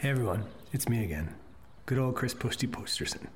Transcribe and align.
Hey 0.00 0.10
everyone, 0.10 0.44
it's 0.72 0.88
me 0.88 1.02
again, 1.02 1.34
good 1.86 1.98
old 1.98 2.14
Chris 2.14 2.32
Posty 2.32 2.68
Posterson, 2.68 3.26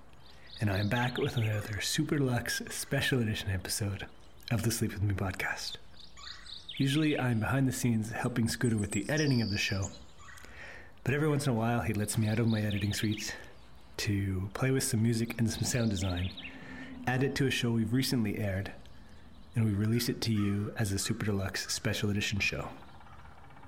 and 0.60 0.70
I 0.70 0.78
am 0.78 0.88
back 0.88 1.18
with 1.18 1.36
another 1.36 1.80
Super 1.80 2.18
Deluxe 2.18 2.62
Special 2.70 3.18
Edition 3.18 3.50
episode 3.50 4.06
of 4.52 4.62
the 4.62 4.70
Sleep 4.70 4.92
With 4.92 5.02
Me 5.02 5.12
podcast. 5.12 5.72
Usually 6.76 7.18
I'm 7.18 7.40
behind 7.40 7.66
the 7.66 7.72
scenes 7.72 8.12
helping 8.12 8.46
Scooter 8.46 8.76
with 8.76 8.92
the 8.92 9.10
editing 9.10 9.42
of 9.42 9.50
the 9.50 9.58
show, 9.58 9.88
but 11.02 11.14
every 11.14 11.28
once 11.28 11.48
in 11.48 11.52
a 11.52 11.56
while 11.56 11.80
he 11.80 11.94
lets 11.94 12.16
me 12.16 12.28
out 12.28 12.38
of 12.38 12.46
my 12.46 12.60
editing 12.60 12.92
suite 12.92 13.34
to 13.96 14.48
play 14.54 14.70
with 14.70 14.84
some 14.84 15.02
music 15.02 15.34
and 15.38 15.50
some 15.50 15.64
sound 15.64 15.90
design, 15.90 16.30
add 17.08 17.24
it 17.24 17.34
to 17.34 17.48
a 17.48 17.50
show 17.50 17.72
we've 17.72 17.92
recently 17.92 18.38
aired, 18.38 18.70
and 19.56 19.64
we 19.64 19.72
release 19.72 20.08
it 20.08 20.20
to 20.20 20.32
you 20.32 20.72
as 20.78 20.92
a 20.92 20.98
Super 21.00 21.26
Deluxe 21.26 21.66
Special 21.74 22.08
Edition 22.08 22.38
show. 22.38 22.68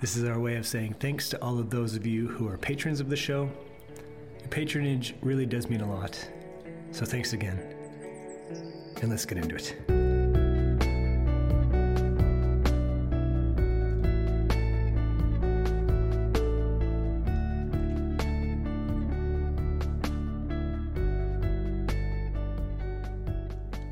This 0.00 0.16
is 0.16 0.24
our 0.24 0.38
way 0.38 0.56
of 0.56 0.66
saying 0.66 0.96
thanks 1.00 1.30
to 1.30 1.40
all 1.42 1.58
of 1.58 1.70
those 1.70 1.94
of 1.94 2.04
you 2.04 2.28
who 2.28 2.46
are 2.46 2.58
patrons 2.58 3.00
of 3.00 3.08
the 3.08 3.16
show. 3.16 3.48
Your 4.38 4.48
patronage 4.50 5.14
really 5.22 5.46
does 5.46 5.70
mean 5.70 5.80
a 5.80 5.90
lot. 5.90 6.28
So 6.90 7.06
thanks 7.06 7.32
again. 7.32 7.58
And 9.00 9.10
let's 9.10 9.24
get 9.24 9.38
into 9.38 9.56
it. 9.56 9.74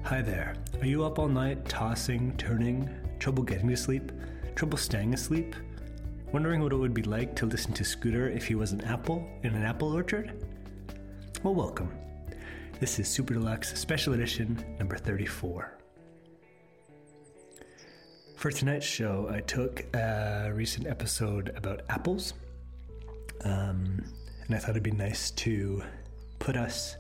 Hi 0.05 0.21
there. 0.21 0.57
Are 0.81 0.87
you 0.87 1.05
up 1.05 1.19
all 1.19 1.29
night 1.29 1.65
tossing, 1.71 2.37
turning, 2.37 2.91
trouble 3.19 3.45
getting 3.45 3.69
to 3.69 3.77
sleep, 3.77 4.13
trouble 4.55 4.77
staying 4.77 5.15
asleep? 5.15 5.57
Wondering 6.33 6.63
what 6.63 6.73
it 6.73 6.77
would 6.77 6.95
be 6.95 7.03
like 7.03 7.37
to 7.37 7.45
listen 7.45 7.75
to 7.75 7.85
Scooter 7.85 8.31
if 8.31 8.47
he 8.47 8.55
was 8.55 8.73
an 8.73 8.81
apple 8.85 9.29
in 9.43 9.55
an 9.55 9.65
apple 9.65 9.93
orchard? 9.93 10.33
Well, 11.43 11.55
welcome. 11.55 11.93
This 12.81 12.99
is 12.99 13.07
Super 13.07 13.35
Deluxe 13.35 13.79
Special 13.79 14.15
Edition 14.15 14.65
number 14.79 14.97
34. 14.97 15.77
For 18.35 18.51
tonight's 18.51 18.87
show, 18.87 19.29
I 19.31 19.41
took 19.41 19.85
a 19.95 20.51
recent 20.55 20.87
episode 20.87 21.53
about 21.55 21.83
apples, 21.91 22.33
um, 23.45 24.03
and 24.47 24.57
I 24.57 24.59
thought 24.59 24.71
it'd 24.71 24.83
be 24.83 24.91
nice 24.91 25.33
to 25.33 25.83
put 26.39 26.57
us 26.57 26.97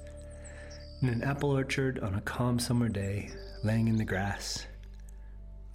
in 1.00 1.08
an 1.08 1.22
apple 1.22 1.52
orchard 1.52 2.00
on 2.00 2.16
a 2.16 2.20
calm 2.20 2.58
summer 2.58 2.90
day, 2.90 3.30
laying 3.64 3.88
in 3.88 3.96
the 3.96 4.04
grass, 4.04 4.66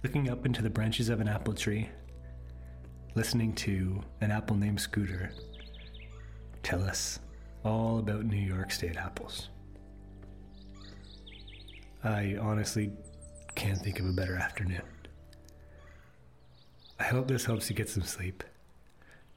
looking 0.04 0.30
up 0.30 0.46
into 0.46 0.62
the 0.62 0.70
branches 0.70 1.08
of 1.08 1.20
an 1.20 1.26
apple 1.26 1.54
tree 1.54 1.88
listening 3.18 3.52
to 3.52 4.00
an 4.20 4.30
apple 4.30 4.54
named 4.54 4.80
Scooter 4.80 5.32
tell 6.62 6.80
us 6.84 7.18
all 7.64 7.98
about 7.98 8.24
New 8.24 8.36
York 8.36 8.70
State 8.70 8.96
apples. 8.96 9.48
I 12.04 12.36
honestly 12.40 12.92
can't 13.56 13.80
think 13.80 13.98
of 13.98 14.06
a 14.06 14.12
better 14.12 14.36
afternoon. 14.36 14.82
I 17.00 17.04
hope 17.06 17.26
this 17.26 17.44
helps 17.44 17.68
you 17.68 17.74
get 17.74 17.88
some 17.88 18.04
sleep. 18.04 18.44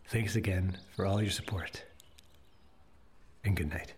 Thanks 0.06 0.36
again 0.36 0.78
for 0.96 1.08
all 1.08 1.20
your 1.20 1.32
support, 1.32 1.84
and 3.44 3.58
good 3.58 3.72
night. 3.72 3.96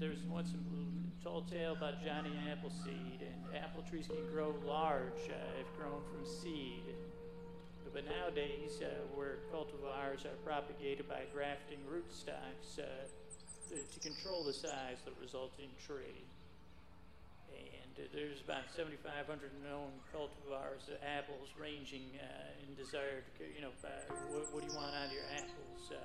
There's 0.00 0.22
once 0.28 0.52
a 0.52 1.24
tall 1.24 1.42
tale 1.42 1.72
about 1.72 2.04
Johnny 2.04 2.32
Appleseed, 2.50 3.20
and 3.20 3.56
apple 3.56 3.82
trees 3.88 4.06
can 4.06 4.22
grow 4.32 4.54
large 4.66 5.26
uh, 5.28 5.60
if 5.60 5.66
grown 5.76 6.00
from 6.12 6.24
seed. 6.24 6.82
But 7.92 8.04
nowadays, 8.04 8.78
uh, 8.82 8.92
where 9.14 9.38
cultivars 9.52 10.26
are 10.26 10.36
propagated 10.44 11.08
by 11.08 11.24
grafting 11.32 11.78
rootstocks 11.88 12.78
uh, 12.78 12.84
to, 13.70 13.76
to 13.80 13.98
control 14.00 14.44
the 14.44 14.52
size 14.52 15.00
of 15.06 15.14
the 15.16 15.20
resulting 15.22 15.70
tree. 15.86 16.20
And 17.48 17.92
uh, 17.96 18.08
there's 18.12 18.44
about 18.44 18.68
7,500 18.76 19.50
known 19.64 19.96
cultivars 20.12 20.92
of 20.92 21.00
apples 21.00 21.48
ranging 21.58 22.04
uh, 22.20 22.62
in 22.68 22.76
desired, 22.76 23.24
you 23.40 23.62
know, 23.62 23.72
uh, 23.82 23.88
what, 24.28 24.52
what 24.52 24.60
do 24.60 24.68
you 24.68 24.76
want 24.76 24.94
out 24.94 25.08
of 25.08 25.12
your 25.12 25.24
apples? 25.32 25.96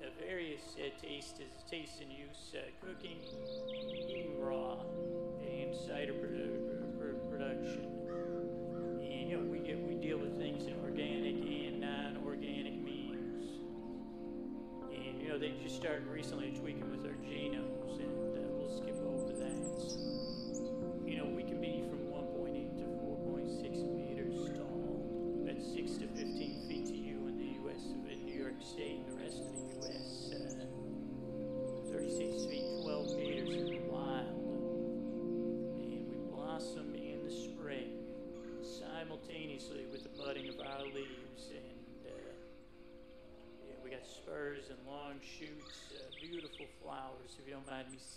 Uh, 0.00 0.06
various 0.24 0.60
uh, 0.78 0.88
tastes, 1.02 1.40
tastes 1.68 2.00
and 2.00 2.12
use, 2.12 2.54
uh, 2.54 2.60
cooking, 2.86 3.18
eating 4.08 4.38
raw, 4.38 4.76
and 5.42 5.74
cider 5.74 6.12
produ- 6.12 6.96
pr- 6.96 7.18
production. 7.28 7.84
And, 9.02 9.28
you 9.28 9.36
know, 9.36 9.42
we, 9.42 9.58
we 9.58 9.94
deal 10.00 10.18
with 10.18 10.38
things 10.38 10.66
in 10.68 10.74
organic 10.84 11.34
and 11.34 11.80
non-organic 11.80 12.74
means. 12.80 13.58
And, 14.92 15.20
you 15.20 15.28
know, 15.30 15.38
they 15.38 15.52
just 15.64 15.74
started 15.74 16.06
recently 16.06 16.52
tweaking 16.52 16.88
with 16.92 17.04
our 17.04 17.16
genomes, 17.26 17.67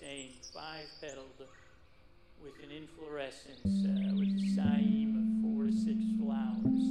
don't 0.01 0.09
mind 0.09 0.18
me 0.18 0.31
saying, 0.31 0.31
five 0.53 0.88
petaled 1.01 1.48
with 2.44 2.53
an 2.63 2.71
inflorescence 2.71 3.86
uh, 3.86 4.15
with 4.15 4.30
a 4.30 4.59
cyme 4.59 5.15
of 5.18 5.42
four 5.42 5.65
to 5.65 5.71
six 5.71 5.98
flowers. 6.19 6.86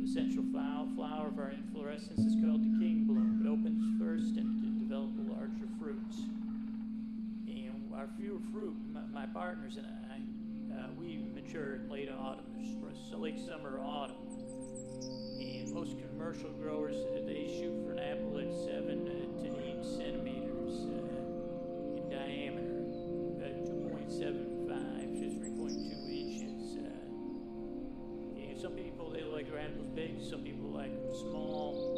The 0.00 0.08
central 0.12 0.44
flower, 0.52 0.86
flower 0.94 1.28
of 1.28 1.38
our 1.38 1.50
inflorescence 1.50 2.18
is 2.18 2.34
called 2.44 2.62
the 2.62 2.78
king 2.78 3.04
bloom. 3.06 3.42
It 3.44 3.48
opens 3.48 4.00
first 4.00 4.36
and 4.36 4.62
to 4.62 4.68
develop 4.84 5.10
larger 5.28 5.68
fruits. 5.78 6.18
And 7.46 7.92
our 7.94 8.08
few 8.18 8.42
fruit, 8.52 8.76
my, 8.92 9.26
my 9.26 9.26
partners 9.26 9.76
and 9.76 9.86
I, 9.86 10.18
uh, 10.74 10.88
we 10.98 11.24
mature 11.34 11.76
in 11.76 11.88
late 11.88 12.10
autumn, 12.10 12.44
so 13.10 13.18
late 13.18 13.38
summer, 13.38 13.80
autumn. 13.80 14.16
And 15.38 15.72
most 15.72 15.96
commercial 16.10 16.50
growers, 16.50 16.96
they 17.26 17.46
shoot 17.60 17.84
for 17.84 17.92
an 17.92 17.98
apple 17.98 18.38
at 18.38 18.52
seven 18.66 19.13
big, 29.94 30.18
some 30.18 30.42
people 30.42 30.68
like 30.74 30.90
them 30.90 31.14
small. 31.14 31.94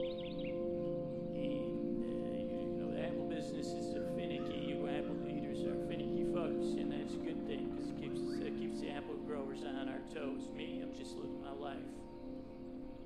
And 1.32 2.04
uh, 2.04 2.36
you, 2.36 2.76
know 2.76 2.92
the 2.92 3.00
apple 3.08 3.28
business 3.28 3.72
is 3.72 3.96
a 3.96 4.04
finicky. 4.12 4.68
You 4.68 4.84
apple 4.84 5.16
eaters 5.24 5.64
are 5.64 5.80
finicky 5.88 6.28
folks, 6.28 6.76
and 6.76 6.92
that's 6.92 7.14
a 7.16 7.22
good 7.24 7.40
thing 7.48 7.72
because 7.72 7.88
it 7.88 7.96
keeps 7.96 8.20
it 8.20 8.54
keeps 8.60 8.80
the 8.84 8.92
apple 8.92 9.16
growers 9.24 9.64
on 9.64 9.88
our 9.88 10.04
toes. 10.12 10.52
Me, 10.52 10.84
I'm 10.84 10.92
just 10.92 11.16
living 11.16 11.40
my 11.40 11.56
life. 11.56 11.88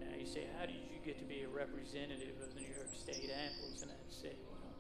Now 0.02 0.10
you 0.18 0.26
say, 0.26 0.50
how 0.58 0.66
did 0.66 0.74
you 0.74 0.98
get 1.06 1.18
to 1.22 1.24
be 1.24 1.46
a 1.46 1.48
representative 1.48 2.34
of 2.42 2.50
the 2.54 2.60
New 2.60 2.74
York 2.74 2.90
State 2.90 3.30
apples? 3.30 3.86
And 3.86 3.94
I'd 3.94 4.10
say, 4.10 4.34
well, 4.42 4.74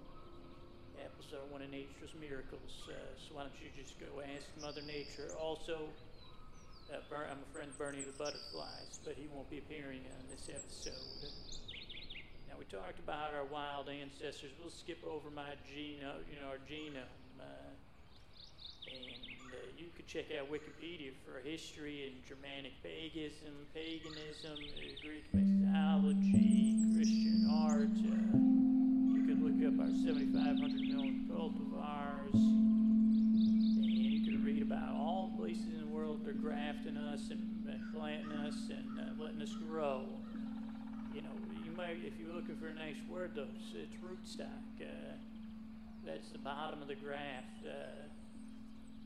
apples 1.06 1.30
are 1.30 1.46
one 1.54 1.62
of 1.62 1.70
nature's 1.70 2.18
miracles. 2.18 2.90
Uh, 2.90 2.98
so 3.14 3.38
why 3.38 3.46
don't 3.46 3.54
you 3.62 3.70
just 3.78 3.94
go 4.02 4.18
ask 4.18 4.50
Mother 4.58 4.82
Nature? 4.82 5.30
Also, 5.38 5.86
uh, 6.92 6.96
Ber- 7.08 7.26
I'm 7.30 7.38
a 7.38 7.50
friend 7.54 7.70
of 7.70 7.78
Bernie 7.78 8.02
the 8.02 8.12
Butterflies, 8.18 8.98
but 9.04 9.14
he 9.14 9.28
won't 9.32 9.48
be 9.50 9.58
appearing 9.58 10.02
on 10.18 10.24
this 10.30 10.48
episode. 10.50 11.30
Now 12.48 12.54
we 12.58 12.64
talked 12.64 12.98
about 12.98 13.34
our 13.34 13.44
wild 13.44 13.88
ancestors. 13.88 14.50
We'll 14.60 14.70
skip 14.70 14.98
over 15.06 15.30
my 15.30 15.54
genome, 15.70 16.26
you 16.30 16.40
know, 16.40 16.48
our 16.50 16.58
genome. 16.68 17.06
Uh, 17.38 17.70
and 18.90 19.52
uh, 19.52 19.56
you 19.78 19.86
could 19.96 20.06
check 20.06 20.26
out 20.38 20.50
Wikipedia 20.50 21.12
for 21.24 21.38
history 21.46 22.10
and 22.10 22.24
Germanic 22.26 22.72
paganism, 22.82 23.54
paganism, 23.74 24.58
uh, 24.58 25.06
Greek 25.06 25.24
mythology, 25.32 26.74
Christian 26.96 27.46
art. 27.50 27.86
Uh, 27.86 29.14
you 29.14 29.22
could 29.26 29.40
look 29.42 29.58
up 29.62 29.78
our 29.80 29.92
7,500 29.94 30.58
known 30.90 31.28
cultivars, 31.30 32.34
and 32.34 33.86
you 33.86 34.20
could 34.26 34.44
read 34.44 34.62
about 34.62 34.94
all 34.94 35.30
the 35.32 35.42
places 35.42 35.66
in 35.66 35.80
the 35.80 35.89
world 36.00 36.20
they're 36.24 36.32
grafting 36.32 36.96
us 36.96 37.28
and, 37.30 37.46
planting 37.94 38.32
us 38.32 38.56
and 38.70 38.98
uh, 38.98 39.22
letting 39.22 39.42
us 39.42 39.54
grow. 39.68 40.06
You 41.14 41.22
know, 41.22 41.28
you 41.64 41.72
might, 41.76 41.98
if 42.04 42.18
you're 42.18 42.34
looking 42.34 42.56
for 42.56 42.68
a 42.68 42.74
nice 42.74 42.96
word, 43.08 43.32
though, 43.34 43.46
it's, 43.74 43.94
rootstock. 43.96 44.46
Uh, 44.80 44.86
that's 46.06 46.30
the 46.30 46.38
bottom 46.38 46.80
of 46.80 46.88
the 46.88 46.94
graft. 46.94 47.66
Uh, 47.66 48.08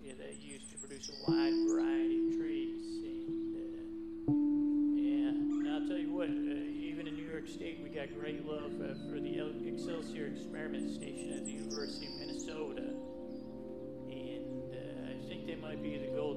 yeah, 0.03 0.13
that 0.19 0.41
used 0.41 0.71
to 0.71 0.79
produce 0.79 1.11
a 1.11 1.31
wide 1.31 1.55
variety 1.69 2.29
of 2.29 2.37
trees. 2.39 2.85
And, 3.05 3.57
uh, 3.57 4.31
yeah, 4.95 5.29
and 5.31 5.69
I'll 5.69 5.89
tell 5.89 5.99
you 5.99 6.13
what, 6.13 6.29
uh, 6.29 6.31
even 6.31 7.09
in 7.09 7.17
New 7.17 7.29
York 7.29 7.49
State, 7.49 7.81
we 7.83 7.89
got 7.89 8.09
great 8.19 8.47
love 8.47 8.73
for 9.11 9.19
the 9.19 9.39
El- 9.39 9.67
Excelsior 9.67 10.27
Experiment 10.27 10.95
Station 10.95 11.33
at 11.33 11.45
the 11.45 11.53
University 11.53 12.07
of 12.07 12.15
Minnesota. 12.21 12.95
And 14.11 14.73
uh, 14.73 15.11
I 15.11 15.29
think 15.29 15.47
they 15.47 15.57
might 15.57 15.83
be 15.83 15.97
the 15.99 16.13
Golden 16.15 16.34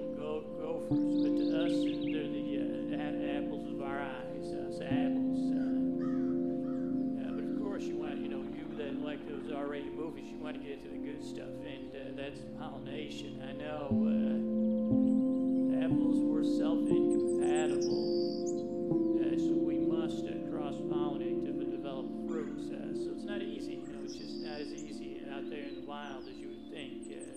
Movies, 10.07 10.31
you 10.31 10.39
want 10.39 10.55
to 10.55 10.63
get 10.63 10.79
to 10.81 10.87
the 10.89 10.97
good 11.03 11.21
stuff, 11.21 11.51
and 11.67 11.91
uh, 11.91 12.15
that's 12.15 12.39
pollination. 12.57 13.43
I 13.43 13.51
know 13.59 13.91
uh, 14.07 15.83
apples 15.83 16.23
were 16.23 16.47
self-incompatible, 16.47 19.19
uh, 19.19 19.35
so 19.35 19.51
we 19.51 19.83
must 19.83 20.23
uh, 20.23 20.47
cross-pollinate 20.47 21.43
to 21.43 21.51
develop 21.67 22.07
fruits. 22.25 22.71
Uh, 22.71 22.95
so 22.95 23.19
it's 23.19 23.27
not 23.27 23.41
easy, 23.41 23.83
you 23.83 23.91
know, 23.91 23.99
it's 24.05 24.15
just 24.15 24.39
not 24.47 24.61
as 24.61 24.71
easy 24.71 25.19
out 25.27 25.49
there 25.49 25.67
in 25.67 25.75
the 25.75 25.83
wild 25.85 26.23
as 26.23 26.37
you 26.39 26.55
would 26.55 26.71
think. 26.71 27.11
Uh, 27.11 27.27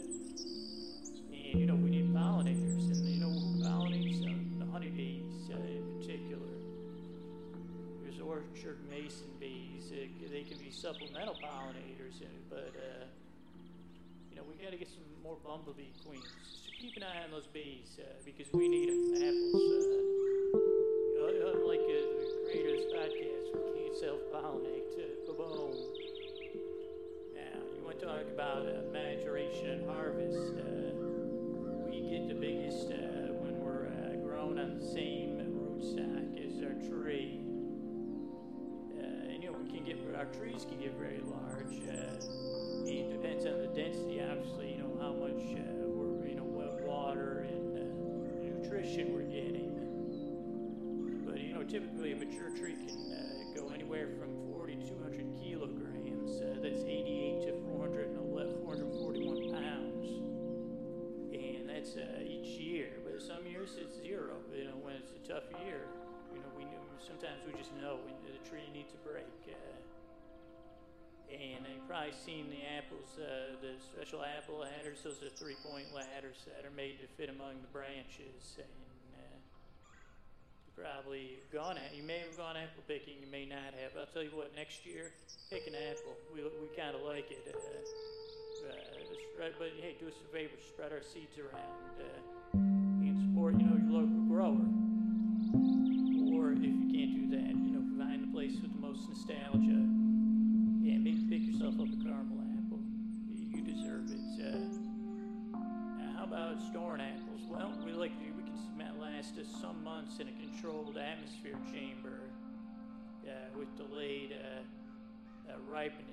and 1.50 1.58
you 1.58 1.66
know, 1.66 1.74
they 10.06 10.44
can 10.44 10.58
be 10.58 10.70
supplemental 10.70 11.34
pollinators, 11.34 12.22
but 12.48 12.72
uh, 12.76 13.04
you 14.30 14.36
know 14.36 14.42
we 14.48 14.54
got 14.62 14.70
to 14.70 14.78
get 14.78 14.88
some 14.88 15.04
more 15.22 15.36
bumblebee 15.44 15.92
queens. 16.06 16.24
So 16.64 16.70
keep 16.80 16.96
an 16.96 17.02
eye 17.02 17.24
on 17.24 17.30
those 17.30 17.46
bees 17.46 17.98
uh, 17.98 18.04
because 18.24 18.46
we 18.52 18.68
need 18.68 18.88
them. 18.88 19.12
Apples. 19.16 19.84
Uh, 21.20 21.52
unlike 21.52 21.84
uh, 21.84 21.92
the 22.16 22.48
creator 22.48 22.70
of 22.70 22.76
this 22.80 22.88
podcast, 22.92 23.46
we 23.52 23.80
can't 23.82 23.96
self-pollinate. 23.98 24.88
Uh, 24.96 25.32
boom. 25.36 25.76
Now 27.34 27.60
you 27.76 27.84
want 27.84 28.00
to 28.00 28.06
talk 28.06 28.24
about 28.32 28.66
uh, 28.66 28.90
maturation 28.92 29.70
and 29.70 29.90
harvest? 29.90 30.54
Uh, 30.56 30.96
we 31.88 32.00
get 32.08 32.28
the 32.28 32.34
biggest 32.34 32.88
when 32.88 33.60
we're 33.60 33.88
grown 34.24 34.58
on 34.58 34.78
the 34.78 34.86
same 34.86 35.36
rootstock 35.36 36.38
as 36.40 36.62
our 36.62 36.88
tree. 36.88 37.39
Get 39.90 40.14
our 40.16 40.24
trees 40.38 40.66
can 40.68 40.78
get 40.78 40.94
very 40.98 41.20
large. 41.26 41.74
Uh, 41.88 42.14
it 42.86 43.10
depends 43.10 43.46
on 43.46 43.58
the 43.58 43.66
density, 43.74 44.22
obviously. 44.22 44.72
You 44.72 44.78
know 44.78 44.94
how 45.00 45.12
much 45.12 45.42
uh, 45.58 45.62
we're, 45.82 46.28
you 46.28 46.36
know, 46.36 46.46
what 46.46 46.80
water 46.86 47.46
and 47.48 47.74
uh, 47.74 47.82
nutrition 48.38 49.12
we're 49.12 49.26
getting. 49.26 49.74
But 51.26 51.40
you 51.40 51.54
know, 51.54 51.64
typically 51.64 52.12
a 52.12 52.16
mature 52.16 52.54
tree 52.54 52.76
can 52.78 53.00
uh, 53.10 53.58
go 53.58 53.72
anywhere 53.74 54.08
from 54.18 54.30
40 54.54 54.76
to 54.76 54.86
200 54.86 55.26
kilograms. 55.42 56.38
Uh, 56.38 56.62
that's 56.62 56.86
88 56.86 57.50
to 57.50 57.52
411, 57.74 58.62
441 58.62 59.50
pounds 59.50 60.06
and 61.34 61.66
that's 61.68 61.96
uh, 61.96 62.22
each 62.22 62.60
year. 62.62 62.90
But 63.02 63.22
some 63.22 63.46
years 63.46 63.74
it's 63.80 63.98
zero. 63.98 64.38
You 64.54 64.70
know, 64.70 64.78
when 64.82 64.94
it's 64.94 65.12
a 65.18 65.22
tough 65.26 65.50
year, 65.64 65.82
you 66.30 66.38
know, 66.38 66.50
we 66.56 66.64
sometimes 67.00 67.40
we 67.46 67.56
just 67.58 67.74
know 67.80 67.98
when 68.04 68.14
the 68.28 68.48
tree 68.48 68.68
needs 68.74 68.92
a 68.94 69.00
break. 69.08 69.26
Uh, 69.48 69.79
and 71.30 71.62
you've 71.66 71.86
probably 71.86 72.12
seen 72.12 72.50
the 72.50 72.62
apples, 72.76 73.14
uh, 73.16 73.54
the 73.62 73.78
special 73.78 74.22
apple 74.26 74.60
ladders. 74.60 75.02
Those 75.02 75.22
are 75.22 75.30
three-point 75.30 75.94
ladders 75.94 76.42
that 76.50 76.66
are 76.66 76.74
made 76.74 76.98
to 77.00 77.06
fit 77.14 77.30
among 77.30 77.62
the 77.62 77.70
branches. 77.70 78.58
And 78.58 78.66
uh, 79.14 79.38
probably 80.74 81.38
gone 81.52 81.78
at. 81.78 81.94
You 81.94 82.02
may 82.02 82.18
have 82.18 82.36
gone 82.36 82.56
apple 82.56 82.82
picking. 82.88 83.14
You 83.20 83.30
may 83.30 83.46
not 83.46 83.74
have. 83.78 83.94
I'll 83.98 84.10
tell 84.10 84.22
you 84.22 84.34
what. 84.34 84.54
Next 84.56 84.86
year, 84.86 85.12
pick 85.50 85.66
an 85.66 85.74
apple. 85.74 86.18
We 86.34 86.42
we 86.42 86.68
kind 86.76 86.94
of 86.94 87.02
like 87.02 87.30
it. 87.30 87.46
Uh, 87.46 87.54
uh, 88.68 89.48
but 89.58 89.72
hey, 89.80 89.96
do 89.98 90.08
us 90.08 90.14
a 90.20 90.32
favor, 90.32 90.52
spread 90.68 90.92
our 90.92 91.02
seeds 91.02 91.38
around 91.38 91.96
uh, 91.96 92.58
and 93.00 93.16
support, 93.16 93.54
you 93.58 93.66
know, 93.66 93.76
your 93.76 94.02
local 94.02 94.24
grower. 94.28 94.66
Or 96.36 96.52
if 96.52 96.60
you 96.60 96.92
can't 96.92 97.14
do 97.16 97.36
that, 97.36 97.56
you 97.56 97.72
know, 97.72 98.04
find 98.04 98.22
the 98.22 98.32
place 98.32 98.60
with 98.60 98.72
the 98.72 98.80
most 98.80 99.08
nostalgia. 99.08 99.99
Yourself 101.70 101.88
up 101.88 102.00
a 102.00 102.02
caramel 102.02 102.42
apple. 102.58 102.80
You 103.30 103.62
deserve 103.62 104.10
it. 104.10 104.18
Uh, 105.54 105.58
how 106.16 106.24
about 106.24 106.58
storing 106.68 107.00
apples? 107.00 107.46
Well, 107.48 107.72
we 107.84 107.92
like 107.92 108.10
to, 108.18 108.24
we 108.34 108.42
can 108.42 108.58
last 108.98 109.38
us 109.38 109.46
some 109.60 109.84
months 109.84 110.18
in 110.18 110.26
a 110.26 110.32
controlled 110.32 110.98
atmosphere 110.98 111.54
chamber 111.72 112.26
uh, 113.22 113.30
with 113.56 113.68
delayed 113.76 114.34
uh, 114.34 115.52
uh, 115.52 115.54
ripening. 115.70 116.06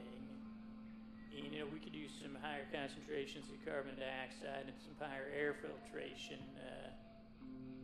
And, 1.36 1.52
you 1.52 1.60
know, 1.60 1.66
we 1.74 1.80
could 1.80 1.96
use 1.96 2.12
some 2.22 2.38
higher 2.40 2.68
concentrations 2.72 3.50
of 3.50 3.58
carbon 3.66 3.96
dioxide 3.98 4.70
and 4.70 4.78
some 4.78 4.94
higher 5.10 5.26
air 5.34 5.56
filtration, 5.58 6.38
uh, 6.62 6.94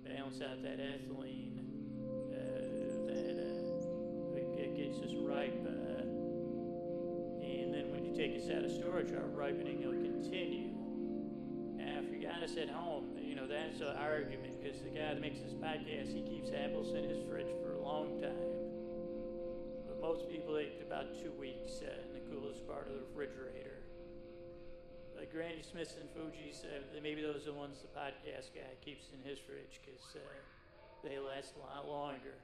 balance 0.08 0.42
out 0.42 0.62
that 0.62 0.77
ethylene 0.77 1.58
uh, 2.30 2.70
that 3.10 3.34
uh, 3.34 4.77
gets 4.77 5.00
us 5.00 5.15
ripe. 5.25 5.82
And 7.43 7.73
then 7.73 7.91
when 7.91 8.05
you 8.05 8.15
take 8.15 8.35
us 8.39 8.50
out 8.50 8.63
of 8.63 8.71
storage, 8.71 9.12
our 9.12 9.27
ripening 9.35 9.83
will 9.83 10.00
continue. 10.00 10.71
Now, 11.75 12.00
if 12.00 12.12
you 12.12 12.23
got 12.23 12.41
us 12.43 12.55
at 12.55 12.69
home, 12.69 13.17
you 13.19 13.35
know, 13.35 13.47
that's 13.47 13.81
an 13.81 13.95
argument 14.00 14.62
because 14.62 14.81
the 14.81 14.89
guy 14.89 15.12
that 15.12 15.21
makes 15.21 15.39
this 15.39 15.53
podcast, 15.53 16.15
he 16.15 16.23
keeps 16.23 16.51
apples 16.55 16.95
in 16.95 17.03
his 17.03 17.19
fridge 17.27 17.51
for 17.59 17.75
a 17.75 17.81
long 17.81 18.21
time. 18.21 18.55
But 19.88 20.00
most 20.00 20.29
people 20.31 20.57
eat 20.59 20.79
about 20.85 21.19
two 21.19 21.31
weeks 21.35 21.83
uh, 21.83 21.91
in 22.07 22.15
the 22.15 22.23
coolest 22.31 22.65
part 22.67 22.88
of 22.88 22.95
the 22.95 23.03
refrigerator. 23.12 23.83
Like 25.15 25.31
Granny 25.31 25.62
Smiths 25.62 25.95
and 26.00 26.09
Fuji's, 26.15 26.63
uh, 26.63 27.00
maybe 27.01 27.21
those 27.21 27.43
are 27.47 27.51
the 27.51 27.59
ones 27.59 27.83
the 27.83 27.91
podcast 27.91 28.55
guy 28.55 28.71
keeps 28.83 29.12
in 29.12 29.19
his 29.27 29.39
fridge 29.39 29.79
because 29.83 30.15
uh, 30.15 30.23
they 31.03 31.19
last 31.19 31.53
a 31.55 31.59
lot 31.59 31.88
longer. 31.88 32.39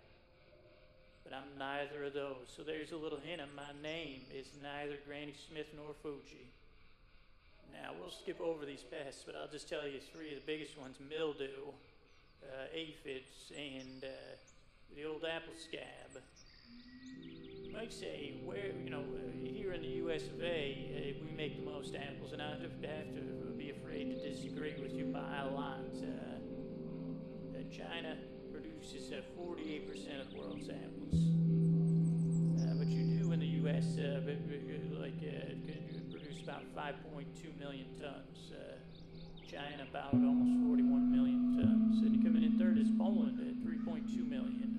But 1.29 1.37
I'm 1.37 1.59
neither 1.59 2.05
of 2.05 2.13
those. 2.13 2.49
So 2.55 2.63
there's 2.63 2.91
a 2.91 2.97
little 2.97 3.19
hint 3.19 3.39
of 3.39 3.49
my 3.55 3.69
name 3.83 4.21
is 4.33 4.47
neither 4.63 4.97
Granny 5.05 5.35
Smith 5.47 5.67
nor 5.75 5.93
Fuji. 6.01 6.49
Now, 7.71 7.91
we'll 7.99 8.09
skip 8.09 8.41
over 8.41 8.65
these 8.65 8.81
pests, 8.81 9.23
but 9.25 9.35
I'll 9.35 9.47
just 9.47 9.69
tell 9.69 9.87
you 9.87 9.99
three 10.11 10.33
of 10.33 10.41
the 10.41 10.47
biggest 10.47 10.75
ones 10.79 10.97
mildew, 11.07 11.69
uh, 12.41 12.65
aphids, 12.73 13.53
and 13.55 14.03
uh, 14.03 14.07
the 14.95 15.05
old 15.05 15.23
apple 15.23 15.53
scab. 15.55 16.23
Might 17.71 17.93
say, 17.93 18.33
where, 18.43 18.73
you 18.83 18.89
know, 18.89 19.03
here 19.43 19.73
in 19.73 19.81
the 19.81 20.01
US 20.09 20.23
of 20.23 20.41
A, 20.41 21.13
uh, 21.13 21.23
we 21.23 21.31
make 21.37 21.63
the 21.63 21.71
most 21.71 21.93
apples, 21.93 22.33
and 22.33 22.41
I 22.41 22.49
have 22.49 22.81
to 22.81 23.53
be 23.55 23.69
afraid 23.69 24.09
to 24.09 24.29
disagree 24.29 24.73
with 24.81 24.93
you 24.93 25.05
by 25.05 25.45
a 25.45 25.53
lot. 25.53 25.93
Uh, 26.01 26.39
uh, 27.55 27.61
China 27.71 28.17
produces 28.79 29.11
48% 29.11 29.19
uh, 29.19 30.21
of 30.21 30.31
the 30.31 30.39
world's 30.39 30.69
apples. 30.69 31.19
but 32.77 32.87
you 32.87 33.19
do 33.19 33.31
in 33.33 33.39
the 33.39 33.51
US, 33.67 33.99
like, 34.99 35.19
produce 36.11 36.41
about 36.43 36.63
5.2 36.75 37.59
million 37.59 37.87
tons. 37.99 38.51
Uh, 38.53 38.79
China 39.49 39.83
about 39.89 40.13
almost 40.13 40.65
41 40.67 41.11
million 41.11 41.57
tons. 41.57 41.99
And 42.05 42.23
coming 42.23 42.43
in 42.43 42.57
third 42.57 42.77
is 42.77 42.87
Poland 42.97 43.39
at 43.39 43.55
3.2 43.67 44.29
million. 44.29 44.75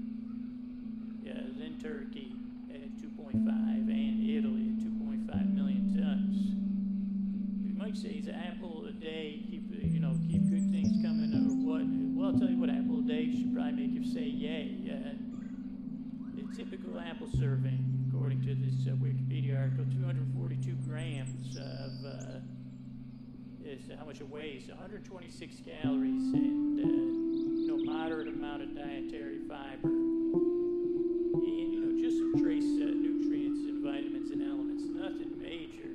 Then 1.25 1.79
Turkey 1.79 2.33
at 2.73 2.97
2.5 2.97 3.35
and 3.35 4.31
Italy 4.31 4.73
at 4.73 4.81
2.5 4.81 5.55
million 5.55 5.93
tons. 5.93 6.57
You 7.67 7.75
might 7.77 7.97
say 7.99 8.17
it's 8.17 8.29
apple 8.29 8.87
a 8.89 8.93
day, 8.93 9.43
keep 9.51 9.69
you 9.83 10.01
know, 10.01 10.17
keep 10.31 10.49
good 10.49 10.71
things 10.71 10.97
coming 11.05 11.35
or 11.37 11.53
what? 11.69 11.85
Well, 11.85 12.33
I'll 12.33 12.39
tell 12.41 12.49
you 12.49 12.57
what, 12.57 12.71
apple 12.71 13.00
day 13.11 13.27
should 13.35 13.53
probably 13.53 13.73
make 13.73 13.91
you 13.91 14.07
say 14.07 14.23
yay. 14.23 14.71
Uh, 14.87 15.19
the 16.39 16.47
typical 16.55 17.01
apple 17.01 17.27
serving 17.41 17.83
according 18.07 18.41
to 18.41 18.55
this 18.55 18.87
uh, 18.87 18.95
Wikipedia 19.03 19.59
article, 19.59 19.85
242 19.99 20.79
grams 20.87 21.57
of 21.57 21.91
uh, 22.07 22.39
is 23.67 23.91
how 23.99 24.05
much 24.07 24.21
it 24.21 24.31
weighs, 24.31 24.69
126 24.69 25.57
calories, 25.67 26.23
and 26.39 26.79
uh, 26.79 26.87
you 26.87 27.67
know 27.67 27.83
moderate 27.83 28.29
amount 28.29 28.63
of 28.63 28.77
dietary 28.77 29.43
fiber, 29.49 29.91
and 29.91 31.67
you 31.75 31.83
know 31.83 31.99
just 31.99 32.15
some 32.17 32.39
trace 32.39 32.79
uh, 32.79 32.95
nutrients 32.95 33.67
and 33.67 33.83
vitamins 33.83 34.31
and 34.31 34.41
elements, 34.41 34.85
nothing 34.87 35.35
major. 35.43 35.91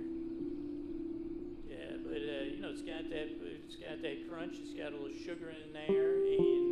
Yeah, 1.71 1.95
but 2.03 2.19
uh, 2.19 2.43
you 2.51 2.59
know 2.59 2.75
it's 2.75 2.83
got 2.83 3.07
that 3.07 3.31
it's 3.39 3.79
got 3.79 4.01
that 4.03 4.27
crunch, 4.29 4.59
it's 4.59 4.75
got 4.75 4.91
a 4.91 4.97
little 4.99 5.15
sugar 5.15 5.55
in 5.55 5.71
there, 5.71 6.19
and 6.27 6.64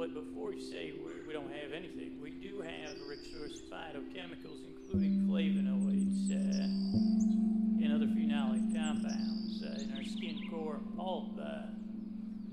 but 0.00 0.14
before 0.14 0.54
you 0.54 0.62
say 0.62 0.94
we 1.26 1.30
don't 1.30 1.52
have 1.52 1.72
anything, 1.76 2.18
we 2.22 2.30
do 2.30 2.62
have 2.62 2.96
a 2.96 3.06
rich 3.06 3.30
source 3.36 3.60
of 3.60 3.68
phytochemicals, 3.68 4.64
including 4.64 5.28
flavonoids 5.28 6.32
uh, 6.32 7.84
and 7.84 7.92
other 7.92 8.06
phenolic 8.06 8.64
compounds 8.74 9.62
uh, 9.62 9.78
in 9.78 9.92
our 9.94 10.02
skin 10.02 10.40
core 10.50 10.80
pulp 10.96 11.38
uh, 11.38 11.68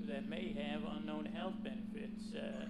that 0.04 0.28
may 0.28 0.52
have 0.60 0.82
unknown 0.98 1.24
health 1.24 1.54
benefits. 1.64 2.34
Uh, 2.36 2.66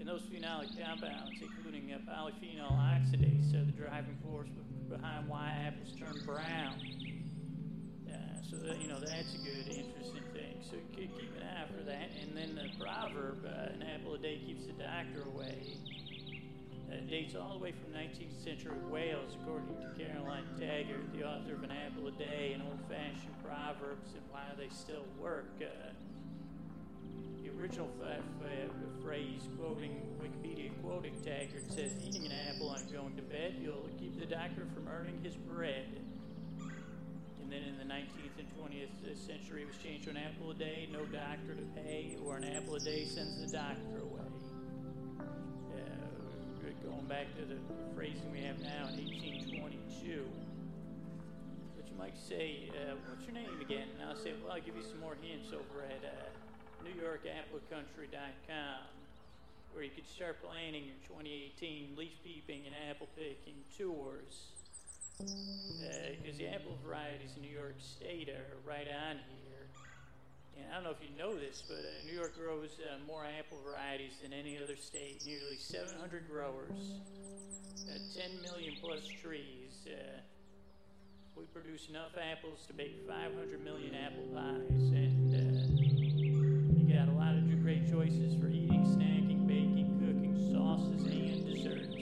and 0.00 0.08
those 0.08 0.22
phenolic 0.22 0.72
compounds, 0.82 1.36
including 1.42 1.92
uh, 1.92 1.98
polyphenol 2.10 2.72
oxidase, 2.80 3.52
are 3.52 3.66
the 3.66 3.72
driving 3.72 4.16
force 4.24 4.48
behind 4.88 5.28
why 5.28 5.52
apples 5.66 5.94
turn 5.98 6.18
brown. 6.24 6.80
Uh, 8.08 8.40
so 8.48 8.56
that, 8.56 8.80
you 8.80 8.88
know 8.88 9.00
that's 9.00 9.34
a 9.34 9.38
good, 9.44 9.68
interesting 9.68 10.22
so 10.62 10.76
keep 10.94 11.10
an 11.36 11.42
eye 11.42 11.66
for 11.66 11.84
that. 11.84 12.10
And 12.22 12.36
then 12.36 12.54
the 12.54 12.68
proverb, 12.82 13.44
uh, 13.44 13.72
an 13.74 13.82
apple 13.82 14.14
a 14.14 14.18
day 14.18 14.40
keeps 14.44 14.66
the 14.66 14.72
doctor 14.72 15.22
away, 15.26 15.76
uh, 16.90 16.96
dates 17.08 17.34
all 17.34 17.58
the 17.58 17.62
way 17.64 17.72
from 17.72 17.92
19th 17.92 18.42
century 18.42 18.76
Wales, 18.90 19.36
according 19.42 19.74
to 19.76 20.04
Caroline 20.04 20.44
Taggart, 20.58 21.12
the 21.12 21.24
author 21.24 21.54
of 21.54 21.62
An 21.64 21.72
Apple 21.72 22.08
a 22.08 22.12
Day 22.12 22.52
and 22.54 22.62
Old 22.62 22.78
Fashioned 22.88 23.34
Proverbs 23.44 24.14
and 24.14 24.22
Why 24.30 24.44
They 24.56 24.68
Still 24.68 25.04
Work. 25.20 25.50
Uh, 25.60 25.66
the 27.42 27.50
original 27.60 27.90
f- 28.02 28.20
f- 28.44 29.02
phrase, 29.02 29.48
quoting 29.58 30.00
Wikipedia, 30.22 30.70
quoting 30.82 31.14
Taggart, 31.24 31.70
says, 31.70 31.92
Eating 32.06 32.26
an 32.26 32.32
apple 32.48 32.72
and 32.72 32.92
going 32.92 33.16
to 33.16 33.22
bed, 33.22 33.56
you'll 33.60 33.88
keep 33.98 34.18
the 34.18 34.26
doctor 34.26 34.66
from 34.74 34.88
earning 34.88 35.18
his 35.22 35.34
bread. 35.34 35.86
And 37.46 37.54
then 37.54 37.62
in 37.62 37.78
the 37.78 37.86
19th 37.86 38.42
and 38.42 38.50
20th 38.58 38.98
century, 39.14 39.62
it 39.62 39.68
was 39.68 39.76
changed 39.78 40.02
to 40.04 40.10
an 40.10 40.16
apple 40.16 40.50
a 40.50 40.54
day, 40.54 40.88
no 40.90 41.04
doctor 41.06 41.54
to 41.54 41.62
pay, 41.78 42.18
or 42.26 42.38
an 42.38 42.42
apple 42.42 42.74
a 42.74 42.80
day 42.80 43.04
sends 43.04 43.38
the 43.38 43.46
doctor 43.46 44.02
away. 44.02 44.26
Uh, 45.70 46.10
going 46.82 47.06
back 47.06 47.30
to 47.38 47.46
the 47.46 47.54
phrasing 47.94 48.26
we 48.32 48.40
have 48.42 48.58
now 48.58 48.90
in 48.90 48.98
1822. 49.62 50.26
But 51.78 51.86
you 51.86 51.94
might 51.94 52.18
say, 52.18 52.66
uh, 52.74 52.98
what's 53.06 53.22
your 53.22 53.38
name 53.38 53.62
again? 53.62 53.94
And 53.94 54.02
I'll 54.10 54.18
say, 54.18 54.34
well, 54.42 54.50
I'll 54.50 54.60
give 54.60 54.74
you 54.74 54.82
some 54.82 54.98
more 54.98 55.14
hints 55.22 55.54
over 55.54 55.86
at 55.86 56.02
uh, 56.02 56.26
NewYorkAppleCountry.com, 56.82 58.90
where 59.70 59.84
you 59.84 59.90
could 59.94 60.08
start 60.10 60.42
planning 60.42 60.90
your 60.90 60.98
2018 61.06 61.94
leaf 61.94 62.18
peeping 62.24 62.66
and 62.66 62.74
apple 62.90 63.06
picking 63.14 63.62
tours 63.78 64.65
because 65.18 66.34
uh, 66.34 66.38
the 66.38 66.48
apple 66.48 66.78
varieties 66.84 67.30
in 67.36 67.42
New 67.42 67.54
York 67.54 67.76
State 67.78 68.28
are 68.28 68.56
right 68.66 68.86
on 69.08 69.16
here. 69.16 69.66
And 70.56 70.66
I 70.70 70.74
don't 70.74 70.84
know 70.84 70.90
if 70.90 71.00
you 71.00 71.16
know 71.16 71.34
this, 71.34 71.62
but 71.66 71.78
uh, 71.78 72.06
New 72.06 72.16
York 72.16 72.36
grows 72.36 72.76
uh, 72.80 72.98
more 73.06 73.24
apple 73.24 73.58
varieties 73.64 74.12
than 74.22 74.32
any 74.32 74.58
other 74.62 74.76
state. 74.76 75.22
Nearly 75.24 75.56
700 75.58 76.28
growers, 76.28 77.00
uh, 77.88 77.98
10 78.18 78.42
million 78.42 78.74
plus 78.80 79.06
trees. 79.22 79.86
Uh, 79.86 80.20
we 81.36 81.44
produce 81.52 81.88
enough 81.88 82.16
apples 82.16 82.64
to 82.66 82.72
bake 82.72 82.96
500 83.06 83.62
million 83.62 83.94
apple 83.94 84.24
pies, 84.32 84.88
and 84.92 85.34
uh, 85.34 85.76
you 86.80 86.94
got 86.94 87.08
a 87.08 87.12
lot 87.12 87.34
of 87.34 87.46
great 87.66 87.90
choices 87.90 88.40
for 88.40 88.46
eating, 88.46 88.86
snacking, 88.86 89.46
baking, 89.46 89.98
cooking, 90.00 90.38
sauces, 90.52 91.04
and 91.04 91.44
desserts. 91.44 91.95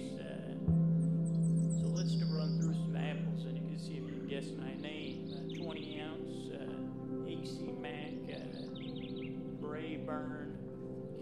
Uh, 10.14 10.18
Braeburn, 10.18 10.54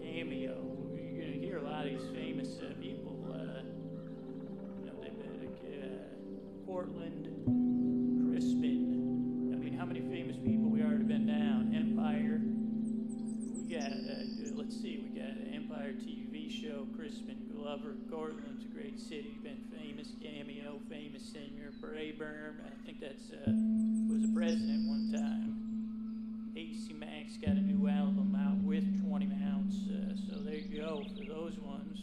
Cameo. 0.01 0.55
You're 0.93 1.25
to 1.25 1.39
hear 1.39 1.57
a 1.57 1.63
lot 1.63 1.85
of 1.85 1.91
these 1.91 2.09
famous 2.13 2.59
uh, 2.59 2.73
people. 2.79 3.25
Uh, 3.27 3.63
you 4.79 4.85
know, 4.85 4.93
they've 5.01 5.17
been 5.17 5.49
uh, 5.81 6.65
Portland, 6.65 7.25
Crispin. 8.29 9.51
I 9.53 9.57
mean, 9.57 9.75
how 9.77 9.85
many 9.85 10.01
famous 10.01 10.37
people 10.37 10.69
we 10.69 10.83
already 10.83 11.05
been 11.05 11.25
down? 11.25 11.73
Empire. 11.75 12.41
We 13.57 13.75
got, 13.75 13.91
let's 14.55 14.79
see, 14.79 15.01
we 15.01 15.19
got 15.19 15.33
Empire 15.53 15.93
TV 15.93 16.51
show 16.51 16.85
Crispin 16.95 17.37
Glover. 17.55 17.95
Cortland's 18.11 18.65
a 18.65 18.67
great 18.67 18.99
city, 18.99 19.39
been 19.41 19.63
famous. 19.75 20.11
Cameo, 20.21 20.79
famous 20.89 21.23
singer. 21.23 21.71
Braeburn, 21.81 22.61
I 22.65 22.85
think 22.85 22.99
that's 22.99 23.31
uh, 23.31 23.49
was 23.49 24.23
a 24.29 24.33
president 24.35 24.87
one 24.87 25.11
time. 25.11 25.62
Max 27.05 27.35
got 27.35 27.51
a 27.57 27.61
new 27.61 27.89
album 27.89 28.33
out 28.39 28.63
with 28.63 28.85
20 29.05 29.25
Mounts, 29.25 29.75
uh, 29.91 30.15
so 30.15 30.41
there 30.41 30.55
you 30.55 30.79
go 30.79 31.03
for 31.17 31.25
those 31.25 31.59
ones. 31.59 31.99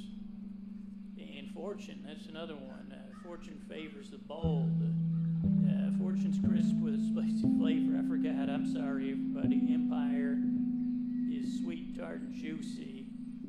And 1.16 1.50
Fortune, 1.52 2.04
that's 2.06 2.26
another 2.26 2.54
one. 2.54 2.92
Uh, 2.92 3.22
Fortune 3.24 3.60
favors 3.66 4.10
the 4.10 4.18
bold. 4.18 4.82
Uh, 5.64 5.96
Fortune's 5.98 6.38
crisp 6.46 6.76
with 6.82 6.94
a 6.94 7.04
spicy 7.08 7.48
flavor. 7.58 7.96
I 7.96 8.06
forgot. 8.08 8.50
I'm 8.50 8.70
sorry, 8.70 9.12
everybody. 9.12 9.72
Empire 9.72 10.36
is 11.32 11.60
sweet, 11.62 11.98
tart, 11.98 12.20
and 12.20 12.34
juicy. 12.34 13.06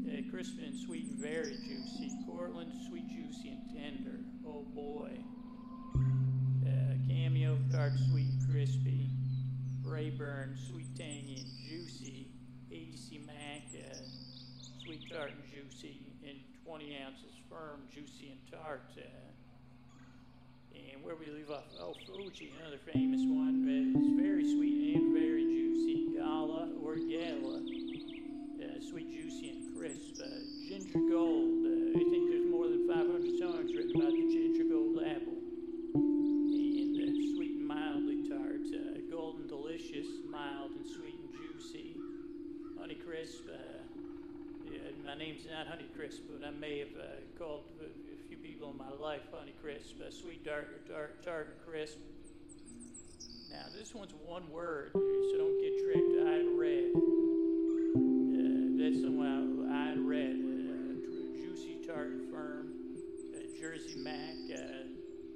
Uh, 0.08 0.38
and 0.64 0.76
sweet 0.76 1.08
and 1.08 1.20
very 1.20 1.58
juicy. 1.68 2.12
Cortland, 2.26 2.72
sweet, 2.88 3.10
juicy, 3.10 3.50
and 3.50 3.62
tender. 3.76 4.20
Oh 4.48 4.64
boy. 4.74 5.12
Uh, 6.66 6.96
cameo, 7.10 7.58
tart, 7.72 7.92
sweet, 8.10 8.32
crispy. 8.50 9.10
Rayburn, 9.92 10.58
sweet, 10.70 10.96
tangy, 10.96 11.44
and 11.44 11.52
juicy. 11.68 12.28
Acey 12.72 13.26
Mac, 13.28 13.64
uh, 13.76 13.98
sweet, 14.86 15.04
tart, 15.12 15.32
and 15.32 15.44
juicy. 15.52 16.00
And 16.26 16.38
20 16.66 16.98
ounces 17.06 17.36
firm, 17.50 17.82
juicy, 17.94 18.32
and 18.32 18.40
tart. 18.50 18.84
Uh, 18.98 19.02
and 20.94 21.04
where 21.04 21.16
we 21.18 21.26
leave 21.26 21.52
off, 21.52 21.66
oh, 21.82 21.94
Fuji, 22.08 22.54
another 22.62 22.80
famous 22.94 23.20
one. 23.20 23.68
Uh, 23.68 24.00
It's 24.00 24.22
very 24.22 24.46
sweet 24.56 24.96
and 24.96 25.14
very 25.14 25.44
juicy. 25.44 26.16
Gala 26.18 26.70
or 26.82 26.96
Gala. 26.96 27.58
Uh, 27.60 28.80
sweet, 28.90 29.12
juicy, 29.12 29.50
and 29.50 29.78
crisp. 29.78 30.22
Uh, 30.24 30.28
ginger 30.70 31.00
Gold. 31.12 31.61
My 45.06 45.16
name's 45.16 45.46
not 45.50 45.68
Honey 45.68 45.88
Crisp, 45.96 46.22
but 46.30 46.48
I 46.48 46.52
may 46.52 46.80
have 46.80 46.96
uh, 46.98 47.04
called 47.38 47.64
a 47.82 48.28
few 48.28 48.38
people 48.38 48.70
in 48.72 48.78
my 48.78 48.90
life 48.90 49.22
Honey 49.34 49.54
Crisp. 49.62 49.96
Uh, 50.00 50.12
sweet, 50.12 50.46
dark, 50.46 50.88
tart, 50.88 51.24
tart, 51.24 51.50
and 51.52 51.68
crisp. 51.68 51.98
Now, 53.50 53.66
this 53.78 53.96
one's 53.96 54.14
one 54.26 54.50
word, 54.52 54.92
so 54.94 55.38
don't 55.38 55.60
get 55.60 55.74
tricked. 55.84 56.16
I 56.22 56.46
read. 56.56 56.92
Uh, 57.98 58.78
that's 58.78 59.02
somehow 59.02 59.42
Idared. 59.74 60.38
Uh, 60.38 60.94
juicy, 61.36 61.82
tart, 61.86 62.14
firm. 62.32 62.74
Uh, 63.34 63.40
Jersey 63.60 63.96
Mac, 63.98 64.36
uh, 64.54 64.86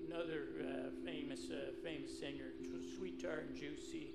another 0.07 0.47
uh, 0.61 0.89
famous 1.05 1.49
uh, 1.49 1.71
famous 1.83 2.17
singer. 2.19 2.53
Sweet, 2.97 3.21
tart, 3.21 3.47
and 3.49 3.57
juicy. 3.57 4.14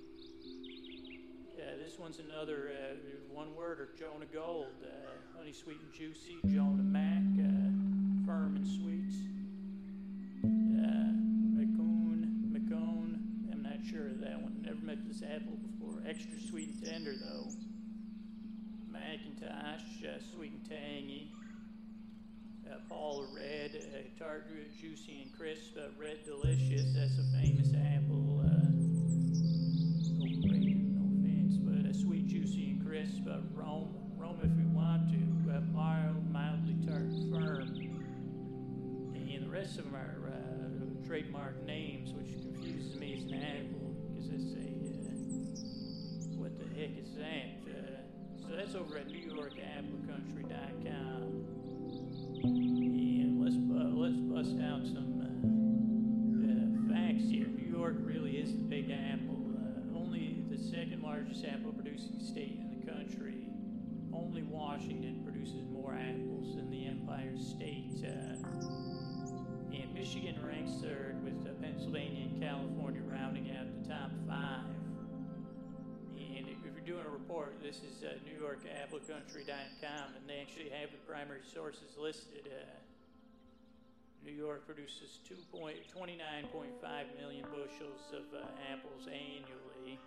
Uh, 1.60 1.76
this 1.84 1.98
one's 1.98 2.20
another 2.20 2.72
uh, 2.72 2.94
one 3.30 3.54
word 3.54 3.80
or 3.80 3.88
Jonagold. 3.98 4.80
Uh, 4.82 5.10
honey, 5.36 5.52
sweet, 5.52 5.76
and 5.80 5.92
juicy. 5.92 6.38
Jonamac, 6.46 7.38
uh, 7.38 8.26
firm 8.26 8.56
and 8.56 8.66
sweet. 8.66 9.12
Uh, 10.42 11.12
Macoun, 11.60 12.50
Macoun. 12.50 13.18
I'm 13.52 13.62
not 13.62 13.84
sure 13.90 14.06
of 14.06 14.20
that 14.20 14.40
one. 14.40 14.62
Never 14.64 14.80
met 14.82 15.06
this 15.06 15.22
apple 15.22 15.58
before. 15.58 16.02
Extra 16.08 16.40
sweet 16.48 16.70
and 16.70 16.84
tender 16.86 17.14
though. 17.14 17.48
McIntosh, 18.90 20.04
uh, 20.04 20.18
sweet 20.34 20.52
and 20.52 20.68
tangy. 20.68 21.30
Paula 22.88 23.26
Red, 23.34 23.72
tart, 24.18 24.46
juicy 24.80 25.22
and 25.22 25.36
crisp. 25.36 25.76
Red 25.98 26.24
delicious. 26.24 26.86
That's 26.94 27.18
a 27.18 27.36
famous 27.36 27.72
apple. 27.74 28.39
Crisp. 33.00 33.26
Uh, 33.26 33.38
Rome, 33.54 33.94
if 34.42 34.50
we 34.50 34.64
want 34.74 35.08
to. 35.10 35.16
Uh, 35.50 35.60
mild, 35.72 36.30
mildly 36.30 36.76
turned 36.86 37.32
firm. 37.32 37.68
And 39.14 39.42
the 39.44 39.48
rest 39.48 39.78
of 39.78 39.84
them 39.84 39.94
are 39.94 40.28
uh, 40.28 40.32
trademark 41.06 41.64
names, 41.64 42.12
which 42.12 42.32
confuses 42.40 42.94
me 42.96 43.14
as 43.14 43.22
an 43.24 43.34
apple 43.42 43.94
because 44.12 44.28
I 44.30 44.38
say, 44.38 44.68
uh, 44.68 45.12
what 46.36 46.58
the 46.58 46.66
heck 46.78 46.98
is 46.98 47.14
that? 47.16 47.62
Uh, 47.68 48.02
so 48.48 48.54
that's 48.56 48.74
over 48.74 48.98
at 48.98 49.08
NewYorkAppleCountry.com. 49.08 51.46
And 52.42 53.40
let's 53.42 53.56
bu- 53.56 54.00
let's 54.00 54.16
bust 54.16 54.56
out 54.62 54.86
some 54.86 55.20
uh, 55.20 55.24
uh, 56.46 56.50
facts 56.94 57.24
here. 57.28 57.46
New 57.46 57.68
York 57.76 57.96
really 58.00 58.36
is 58.36 58.52
the 58.52 58.62
Big 58.62 58.90
Apple. 58.90 59.38
Uh, 59.56 59.98
only 59.98 60.44
the 60.50 60.58
second 60.58 61.02
largest 61.02 61.44
apple 61.44 61.72
producing 61.72 62.20
state 62.20 62.69
country. 63.10 63.46
Only 64.12 64.42
Washington 64.42 65.22
produces 65.24 65.66
more 65.72 65.94
apples 65.94 66.56
than 66.56 66.70
the 66.70 66.86
Empire 66.86 67.36
State. 67.38 68.04
Uh, 68.04 68.36
and 69.72 69.94
Michigan 69.94 70.36
ranks 70.44 70.72
third, 70.82 71.22
with 71.24 71.46
uh, 71.46 71.50
Pennsylvania 71.62 72.26
and 72.26 72.42
California 72.42 73.00
rounding 73.06 73.50
out 73.56 73.66
the 73.82 73.88
top 73.88 74.10
five. 74.28 74.66
And 76.16 76.48
if 76.48 76.58
you're 76.62 76.74
doing 76.84 77.06
a 77.06 77.10
report, 77.10 77.54
this 77.62 77.76
is 77.76 78.02
uh, 78.02 78.14
NewYorkAppleCountry.com, 78.26 80.14
and 80.16 80.28
they 80.28 80.40
actually 80.40 80.70
have 80.70 80.90
the 80.90 80.98
primary 81.06 81.42
sources 81.54 81.96
listed. 81.98 82.48
Uh, 82.50 82.64
New 84.24 84.32
York 84.32 84.66
produces 84.66 85.20
2 85.28 85.34
point, 85.50 85.76
29.5 85.96 87.18
million 87.18 87.44
bushels 87.50 88.12
of 88.12 88.24
uh, 88.34 88.44
apples 88.70 89.06
annually. 89.06 89.98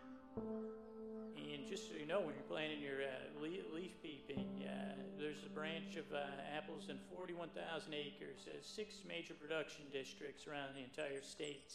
Just 1.70 1.90
so 1.90 1.96
you 1.98 2.06
know, 2.06 2.20
when 2.20 2.36
you're 2.36 2.50
planting 2.50 2.82
your 2.82 3.02
uh, 3.02 3.42
leaf, 3.42 3.96
peeping, 4.04 4.68
uh, 4.68 4.94
there's 5.18 5.42
a 5.46 5.50
branch 5.50 5.96
of 5.96 6.06
uh, 6.14 6.22
apples 6.56 6.90
in 6.90 7.00
41,000 7.16 7.56
acres, 7.94 8.46
uh, 8.48 8.54
six 8.62 8.96
major 9.08 9.34
production 9.34 9.86
districts 9.92 10.46
around 10.46 10.76
the 10.76 10.84
entire 10.84 11.24
state. 11.24 11.74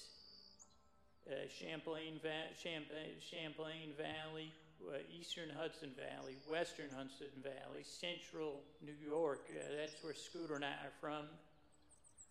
Uh, 1.27 1.49
Champlain, 1.49 2.21
Va- 2.23 2.53
Champlain, 2.55 3.17
Champlain 3.19 3.91
Valley, 3.97 4.53
uh, 4.87 4.99
Eastern 5.11 5.49
Hudson 5.51 5.91
Valley, 5.97 6.37
Western 6.49 6.91
Hudson 6.95 7.33
Valley, 7.43 7.83
Central 7.83 8.61
New 8.85 8.97
York. 9.03 9.51
Uh, 9.51 9.63
that's 9.81 9.97
where 10.05 10.15
Scooter 10.15 10.55
and 10.55 10.65
I 10.65 10.77
are 10.87 10.95
from. 11.01 11.25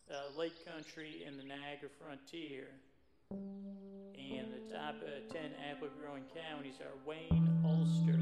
Uh, 0.09 0.39
Lake 0.39 0.65
Country 0.65 1.25
and 1.27 1.37
the 1.37 1.43
Niagara 1.43 1.89
Frontier. 1.99 2.67
And 4.37 4.53
the 4.53 4.71
top 4.71 4.95
uh, 5.01 5.33
10 5.33 5.41
apple 5.71 5.87
growing 5.99 6.23
counties 6.29 6.75
are 6.79 6.93
Wayne, 7.07 7.49
Ulster, 7.65 8.19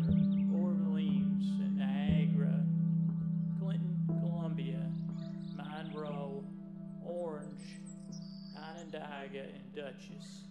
Orleans, 0.55 1.43
Niagara, 1.75 2.63
Clinton, 3.59 3.99
Columbia, 4.07 4.79
Monroe, 5.57 6.45
Orange, 7.05 7.81
Onondaga, 8.55 9.43
and 9.43 9.75
Dutchess. 9.75 10.47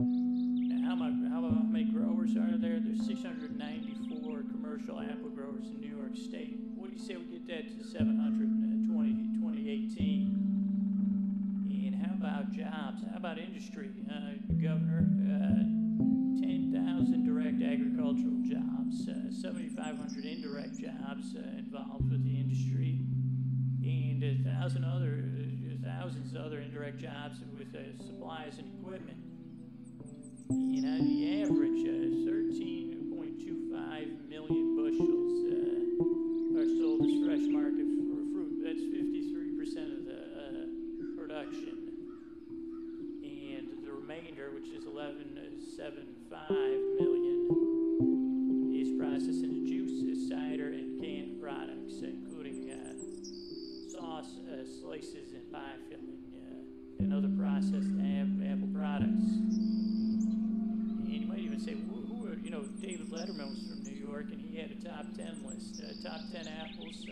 Now, 0.00 0.96
how, 0.96 1.04
how, 1.30 1.40
many 1.70 1.84
growers 1.84 2.32
are 2.36 2.58
there? 2.58 2.80
There's 2.82 3.06
694 3.06 4.42
commercial 4.50 4.98
apple 4.98 5.30
growers 5.30 5.66
in 5.66 5.80
New 5.80 5.96
York 5.96 6.16
State. 6.16 6.58
What 6.74 6.90
do 6.90 6.96
you 6.96 7.06
say 7.06 7.14
we 7.14 7.38
get 7.38 7.46
that 7.46 7.78
to 7.78 7.88
720 7.88 8.55
about 12.46 12.56
jobs? 12.56 13.02
How 13.10 13.16
about 13.16 13.38
industry, 13.38 13.90
uh, 14.10 14.38
Governor? 14.60 15.06
Uh, 15.26 15.64
10,000 16.40 17.24
direct 17.24 17.62
agricultural 17.62 18.42
jobs, 18.44 19.08
uh, 19.08 19.32
7,500 19.32 20.24
indirect 20.24 20.78
jobs 20.78 21.34
uh, 21.34 21.58
involved 21.58 22.10
with 22.10 22.24
the 22.24 22.36
industry, 22.38 23.00
and 23.82 24.22
a 24.22 24.36
thousand 24.50 24.84
other, 24.84 25.24
uh, 25.24 25.86
thousands 25.86 26.34
of 26.34 26.42
other 26.42 26.60
indirect 26.60 27.00
jobs 27.00 27.40
with 27.58 27.74
uh, 27.74 27.96
supplies 28.04 28.58
and 28.58 28.68
equipment. 28.80 29.18
You 30.50 30.82
know, 30.82 30.98
the 30.98 31.42
average 31.42 31.82
13 32.26 32.85
million, 46.98 47.38
is 48.74 48.90
processed 48.98 49.44
into 49.44 49.66
juices, 49.66 50.28
cider, 50.28 50.68
and 50.72 51.00
canned 51.00 51.40
products, 51.40 52.02
including 52.02 52.70
uh, 52.70 52.94
sauce, 53.90 54.38
uh, 54.48 54.64
slices, 54.64 55.32
and 55.32 55.50
pie 55.52 55.76
filling, 55.88 56.22
uh, 56.34 57.02
and 57.02 57.12
other 57.12 57.30
processed 57.36 57.90
apple 58.44 58.68
products. 58.74 59.28
And 61.04 61.08
you 61.08 61.26
might 61.26 61.40
even 61.40 61.60
say, 61.60 61.72
who, 61.72 62.06
who 62.06 62.26
are, 62.28 62.36
you 62.36 62.50
know, 62.50 62.62
David 62.80 63.10
Letterman 63.10 63.50
was 63.50 63.66
from 63.68 63.82
New 63.82 63.96
York, 63.96 64.26
and 64.30 64.40
he 64.40 64.56
had 64.58 64.70
a 64.70 64.76
top 64.84 65.06
10 65.16 65.44
list. 65.44 65.82
Top 66.02 66.20
10 66.32 66.48
apples 66.48 67.06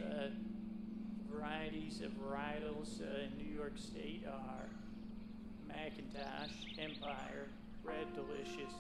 varieties 1.45 2.01
of 2.01 2.13
varietals 2.13 3.01
uh, 3.01 3.25
in 3.25 3.37
New 3.37 3.55
York 3.55 3.75
State 3.77 4.25
are 4.27 4.69
McIntosh, 5.69 6.53
Empire, 6.79 7.49
Red 7.83 8.07
Delicious, 8.15 8.73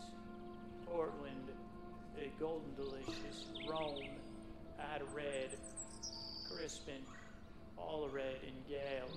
Portland, 0.94 1.50
uh, 2.16 2.20
Golden 2.38 2.72
Delicious, 2.76 3.46
Rome, 3.68 3.98
Ida 4.78 5.04
Red, 5.12 5.58
Crispin, 6.48 7.02
All 7.76 8.08
Red, 8.08 8.36
and 8.46 8.54
Gale. 8.68 9.10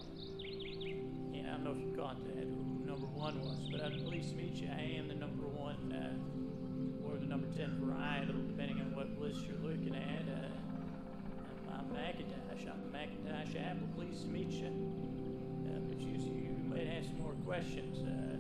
And 1.36 1.48
I 1.48 1.52
don't 1.52 1.64
know 1.64 1.76
if 1.78 1.78
you 1.78 1.96
caught 1.96 2.18
that, 2.26 2.34
who 2.34 2.84
number 2.84 3.06
one 3.06 3.40
was, 3.42 3.60
but 3.72 3.82
I'm 3.82 4.04
pleased 4.06 4.32
to 4.32 4.36
meet 4.38 4.56
you. 4.56 4.70
I 4.76 4.98
am 4.98 5.08
the 5.08 5.14
number 5.14 5.46
one 5.46 5.94
uh, 5.94 7.08
or 7.08 7.20
the 7.20 7.28
number 7.28 7.46
10 7.56 7.80
varietal, 7.80 8.48
depending 8.48 8.80
on 8.80 8.96
what 8.96 9.14
list 9.22 9.46
you're 9.46 9.62
looking 9.62 9.94
at. 9.94 10.26
Uh, 10.26 11.78
I'm, 11.78 11.78
I'm 11.78 11.96
McIntosh. 11.96 12.66
I'm 12.74 12.90
McIntosh 12.90 13.54
Apple. 13.70 13.88
Pleased 13.96 14.24
to 14.24 14.28
meet 14.30 14.50
you. 14.50 14.66
Uh, 14.66 15.78
but 15.88 16.02
you, 16.02 16.18
you 16.18 16.58
might 16.66 17.06
some 17.06 17.22
more 17.22 17.36
questions. 17.46 18.00
Uh, 18.00 18.34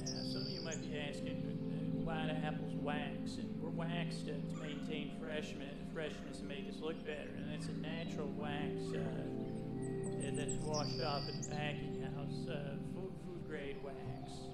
now, 0.00 0.32
some 0.32 0.40
of 0.40 0.48
you 0.48 0.62
might 0.62 0.80
be 0.80 0.98
asking 0.98 1.51
apples 2.20 2.74
wax, 2.80 3.36
and 3.38 3.48
we're 3.60 3.70
waxed 3.70 4.28
uh, 4.28 4.32
to 4.32 4.60
maintain 4.60 5.12
freshness, 5.20 5.74
freshness 5.94 6.40
and 6.40 6.48
make 6.48 6.68
us 6.68 6.80
look 6.80 6.98
better. 7.06 7.30
And 7.36 7.54
it's 7.54 7.68
a 7.68 7.72
natural 7.72 8.28
wax 8.36 8.76
uh, 8.94 9.42
that's 10.42 10.58
washed 10.64 11.00
off 11.02 11.28
in 11.28 11.40
the 11.40 11.48
packing 11.48 12.02
house, 12.02 12.48
uh, 12.48 12.74
food, 12.94 13.12
food 13.24 13.46
grade 13.48 13.76
wax. 13.84 14.50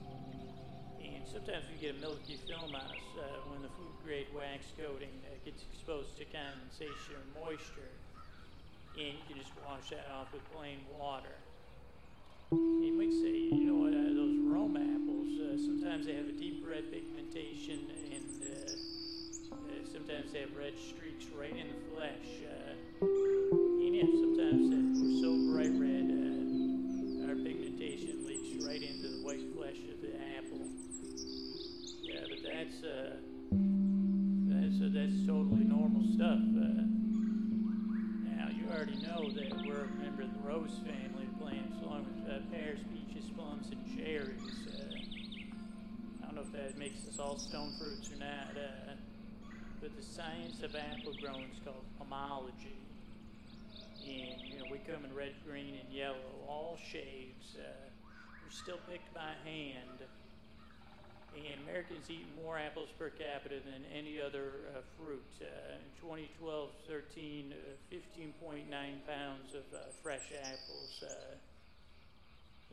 And 1.01 1.23
sometimes 1.25 1.65
we 1.73 1.81
get 1.81 1.97
a 1.97 2.01
milky 2.01 2.37
film 2.47 2.75
on 2.75 2.83
us 2.93 3.09
uh, 3.17 3.23
when 3.49 3.63
the 3.63 3.69
food 3.69 3.95
grade 4.05 4.27
wax 4.37 4.67
coating 4.77 5.09
uh, 5.25 5.33
gets 5.45 5.65
exposed 5.73 6.19
to 6.19 6.25
condensation 6.29 7.17
or 7.17 7.47
moisture. 7.47 7.95
And 8.99 9.17
you 9.17 9.25
can 9.29 9.39
just 9.39 9.53
wash 9.65 9.89
that 9.91 10.07
off 10.13 10.33
with 10.33 10.43
plain 10.53 10.79
water. 10.99 11.39
You 12.53 12.93
might 12.99 13.13
say, 13.13 13.33
you 13.55 13.65
know 13.65 13.81
what, 13.81 13.95
uh, 13.95 14.13
those 14.13 14.37
Rome 14.45 14.77
apples, 14.77 15.08
sometimes 15.89 16.07
they 16.07 16.17
have 16.17 16.29
a 16.29 16.33
deep 16.33 16.63
red 16.69 16.85
pigmentation 16.93 17.81
and 18.13 18.45
uh, 18.45 19.57
uh, 19.57 19.57
sometimes 19.91 20.31
they 20.35 20.41
have 20.41 20.55
red 20.55 20.75
streaks 20.77 21.25
right 21.33 21.57
in 21.57 21.65
the 21.65 21.81
flesh. 21.97 22.29
Uh, 22.45 22.77
and 23.01 23.97
yeah, 23.97 24.05
sometimes 24.21 24.69
we're 24.69 25.17
so 25.25 25.33
bright 25.49 25.73
red, 25.81 26.13
uh, 26.13 27.33
our 27.33 27.37
pigmentation 27.41 28.21
leaks 28.29 28.53
right 28.61 28.83
into 28.83 29.09
the 29.09 29.25
white 29.25 29.41
flesh 29.57 29.81
of 29.89 29.97
the 30.05 30.13
apple. 30.37 30.61
Yeah, 32.05 32.21
but 32.29 32.45
that's 32.45 32.85
uh, 32.85 33.17
that's 34.45 34.93
that's 34.93 35.25
totally 35.25 35.65
normal 35.65 36.05
stuff. 36.13 36.45
Now 38.29 38.53
you 38.53 38.69
already 38.69 39.01
know 39.01 39.33
that 39.33 39.57
we're 39.65 39.89
a 39.89 39.95
member 40.05 40.21
of 40.21 40.37
the 40.37 40.45
rose 40.45 40.85
family 40.85 41.25
of 41.33 41.41
plants, 41.41 41.81
along 41.81 42.05
with 42.13 42.53
pears, 42.53 42.81
peaches, 42.93 43.31
plums, 43.33 43.73
and 43.73 43.81
cherries. 43.97 44.68
Know 46.39 46.45
if 46.45 46.53
that 46.53 46.79
makes 46.79 47.03
us 47.09 47.19
all 47.19 47.37
stone 47.37 47.73
fruits 47.83 48.13
or 48.15 48.19
not, 48.23 48.55
uh, 48.55 48.95
but 49.83 49.91
the 49.97 50.03
science 50.07 50.63
of 50.63 50.71
apple 50.77 51.11
growing 51.21 51.51
is 51.51 51.59
called 51.65 51.83
pomology. 51.99 52.79
And 54.07 54.47
you 54.47 54.59
know 54.61 54.71
we 54.71 54.79
come 54.87 55.05
in 55.05 55.13
red, 55.17 55.35
green, 55.45 55.75
and 55.83 55.93
yellow, 55.93 56.31
all 56.47 56.79
shades. 56.93 57.59
Uh, 57.59 57.67
we're 58.39 58.55
still 58.55 58.79
picked 58.89 59.13
by 59.13 59.35
hand 59.43 60.07
and 61.35 61.61
Americans 61.67 62.07
eat 62.09 62.27
more 62.43 62.57
apples 62.57 62.89
per 62.99 63.11
capita 63.11 63.57
than 63.65 63.83
any 63.91 64.21
other 64.23 64.71
uh, 64.71 64.81
fruit. 64.97 65.27
Uh, 65.43 65.75
in 65.75 65.91
2012 66.01 66.71
13, 66.87 67.53
uh, 67.53 67.95
15.9 67.95 68.71
pounds 68.71 69.55
of 69.55 69.67
uh, 69.75 69.91
fresh 70.03 70.31
apples 70.45 71.03
uh, 71.03 71.35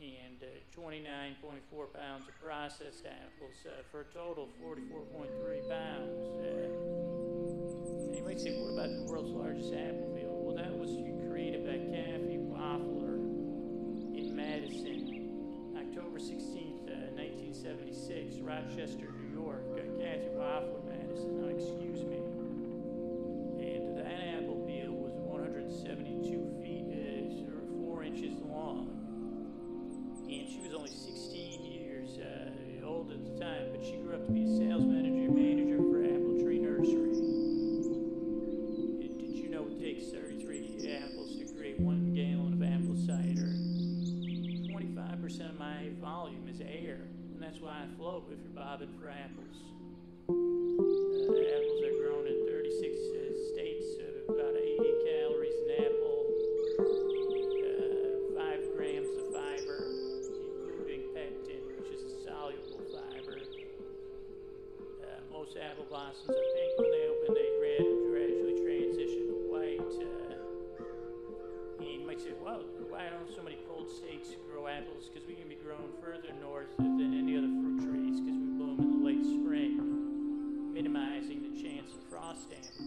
and 0.01 0.43
uh, 0.43 0.79
29.4 0.79 1.93
pounds 1.93 2.27
of 2.27 2.35
processed 2.43 3.05
apples 3.05 3.55
uh, 3.65 3.81
for 3.91 4.01
a 4.01 4.05
total 4.05 4.43
of 4.43 4.49
44.3 4.59 5.69
pounds. 5.69 6.27
Uh, 6.35 6.67
you 8.15 8.23
might 8.25 8.39
say, 8.39 8.51
what 8.59 8.73
about 8.73 8.89
the 8.89 9.03
world's 9.09 9.31
largest 9.31 9.73
apple 9.73 10.11
field? 10.15 10.35
Well, 10.43 10.55
that 10.55 10.77
was 10.77 10.91
created 11.29 11.63
by 11.63 11.79
Kathy 11.95 12.37
Wafler 12.43 13.15
in 14.15 14.35
Madison, 14.35 15.79
October 15.79 16.19
16th, 16.19 16.91
uh, 16.91 17.15
1976, 17.15 18.39
Rochester, 18.43 19.13
New 19.15 19.31
York. 19.31 19.63
Uh, 19.79 19.79
Kathy 19.95 20.27
Wafler, 20.35 20.83
Madison, 20.91 21.39
excuse 21.55 22.03
me. 22.03 22.34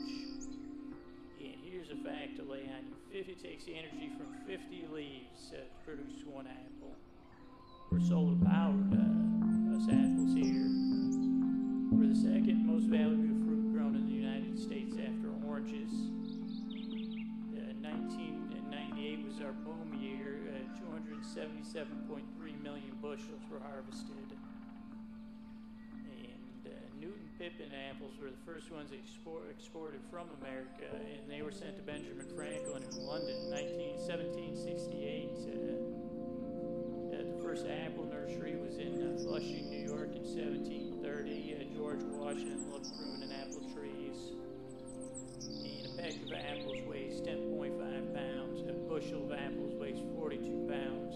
And 0.08 1.56
here's 1.62 1.90
a 1.90 1.96
fact 2.02 2.36
to 2.36 2.42
lay 2.42 2.64
on 2.68 2.86
you 2.88 3.24
50 3.24 3.34
takes 3.34 3.64
energy 3.68 4.10
from 4.16 4.34
50 4.46 4.86
leaves 4.92 5.52
uh, 5.52 5.56
to 5.56 5.62
produce 5.84 6.24
one 6.24 6.46
apple. 6.46 6.94
We're 7.90 8.00
solar 8.00 8.36
powered, 8.44 8.92
uh, 8.92 9.76
us 9.76 9.88
apples 9.88 10.34
here. 10.36 10.68
We're 11.90 12.12
the 12.12 12.20
second 12.20 12.66
most 12.66 12.86
valuable 12.86 13.32
fruit 13.44 13.72
grown 13.72 13.96
in 13.96 14.06
the 14.06 14.12
United 14.12 14.58
States 14.58 14.96
after 15.00 15.32
oranges. 15.48 15.90
Uh, 17.56 17.72
1998 17.80 19.24
was 19.24 19.40
our 19.40 19.52
boom 19.64 19.96
year. 19.98 20.52
Uh, 20.52 20.68
277.3 20.84 22.62
million 22.62 22.92
bushels 23.00 23.42
were 23.50 23.60
harvested. 23.60 24.27
Pippin 27.38 27.70
apples 27.88 28.18
were 28.20 28.34
the 28.34 28.42
first 28.44 28.72
ones 28.72 28.90
export, 28.90 29.46
exported 29.48 30.00
from 30.10 30.26
America, 30.42 30.90
and 30.90 31.30
they 31.30 31.40
were 31.40 31.52
sent 31.52 31.76
to 31.76 31.82
Benjamin 31.82 32.26
Franklin 32.34 32.82
in 32.82 33.06
London 33.06 33.30
in 33.30 33.50
19, 33.54 33.94
1768. 34.66 35.30
Uh, 35.46 35.78
uh, 37.14 37.22
the 37.30 37.38
first 37.38 37.62
apple 37.70 38.10
nursery 38.10 38.58
was 38.58 38.82
in 38.82 38.90
uh, 38.98 39.14
Flushing, 39.22 39.70
New 39.70 39.86
York 39.86 40.18
in 40.18 40.26
1730. 40.26 40.98
Uh, 40.98 41.62
George 41.78 42.02
Washington 42.10 42.74
loved 42.74 42.90
pruning 42.98 43.30
apple 43.30 43.62
trees. 43.70 44.34
A 45.86 45.94
peck 45.94 46.18
of 46.18 46.34
apples 46.34 46.82
weighs 46.90 47.22
10.5 47.22 47.78
pounds. 48.18 48.66
A 48.66 48.74
bushel 48.90 49.30
of 49.30 49.38
apples 49.38 49.78
weighs 49.78 50.02
42 50.18 50.66
pounds 50.66 51.07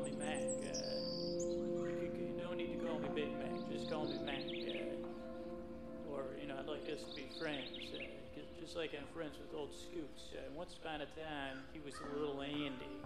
call 0.00 0.08
me 0.08 0.16
Mac. 0.16 0.40
Uh, 0.64 1.84
you, 1.84 2.08
you 2.16 2.40
don't 2.40 2.56
need 2.56 2.78
to 2.78 2.86
call 2.86 2.98
me 2.98 3.08
Big 3.14 3.32
Mac, 3.36 3.52
just 3.70 3.90
call 3.90 4.08
me 4.08 4.16
Mac. 4.24 4.40
Uh, 4.40 6.12
or, 6.12 6.24
you 6.40 6.48
know, 6.48 6.56
I'd 6.56 6.68
like 6.68 6.88
us 6.88 7.04
to 7.04 7.12
be 7.14 7.28
friends. 7.38 7.68
Uh, 7.92 8.40
just 8.60 8.76
like 8.76 8.96
I'm 8.96 9.04
friends 9.12 9.36
with 9.36 9.52
old 9.52 9.74
Scoots. 9.76 10.32
Uh, 10.32 10.48
once 10.56 10.72
upon 10.80 11.04
a 11.04 11.10
time, 11.20 11.60
he 11.72 11.80
was 11.84 11.92
a 12.00 12.16
little 12.16 12.40
Andy. 12.40 12.96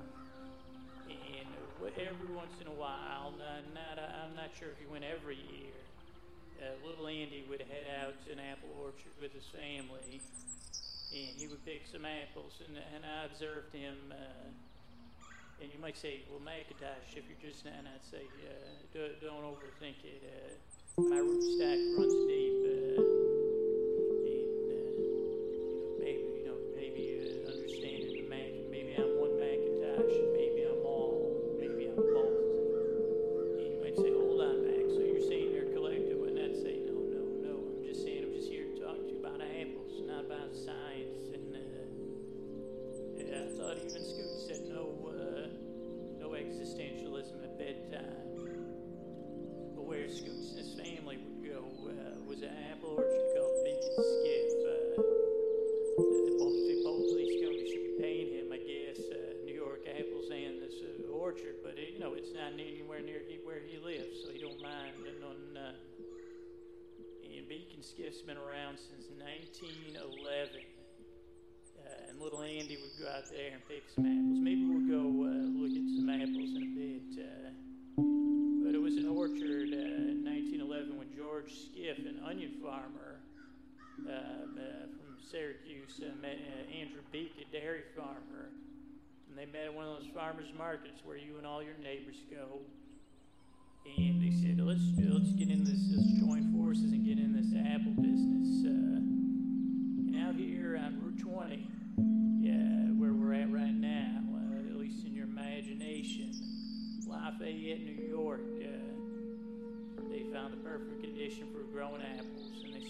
And 1.10 1.50
uh, 1.82 1.90
every 1.98 2.30
once 2.30 2.54
in 2.60 2.68
a 2.68 2.78
while, 2.78 3.34
not, 3.74 3.98
I'm 3.98 4.36
not 4.36 4.54
sure 4.54 4.68
if 4.68 4.78
he 4.78 4.86
went 4.86 5.02
every 5.02 5.36
year, 5.50 5.74
uh, 6.62 6.78
little 6.86 7.08
Andy 7.08 7.42
would 7.50 7.60
head 7.60 7.90
out 8.06 8.14
to 8.26 8.32
an 8.32 8.38
apple 8.38 8.70
orchard 8.78 9.18
with 9.18 9.34
his 9.34 9.50
family, 9.50 10.22
and 11.10 11.34
he 11.34 11.50
would 11.50 11.64
pick 11.66 11.90
some 11.90 12.06
apples. 12.06 12.62
And, 12.62 12.78
and 12.78 13.02
I 13.02 13.26
observed 13.26 13.74
him 13.74 14.14
and 15.60 15.72
you 15.72 15.78
might 15.80 15.96
say, 15.96 16.22
well, 16.30 16.40
McIntosh, 16.40 17.16
if 17.16 17.24
you're 17.28 17.50
just 17.50 17.64
now, 17.64 17.72
I'd 17.72 18.04
say, 18.04 18.24
uh, 18.44 18.52
do, 18.92 19.10
don't 19.20 19.42
overthink 19.44 20.02
it. 20.04 20.22
Uh, 20.24 21.02
my 21.02 21.18
root 21.18 21.42
stack 21.42 21.78
runs 21.98 22.14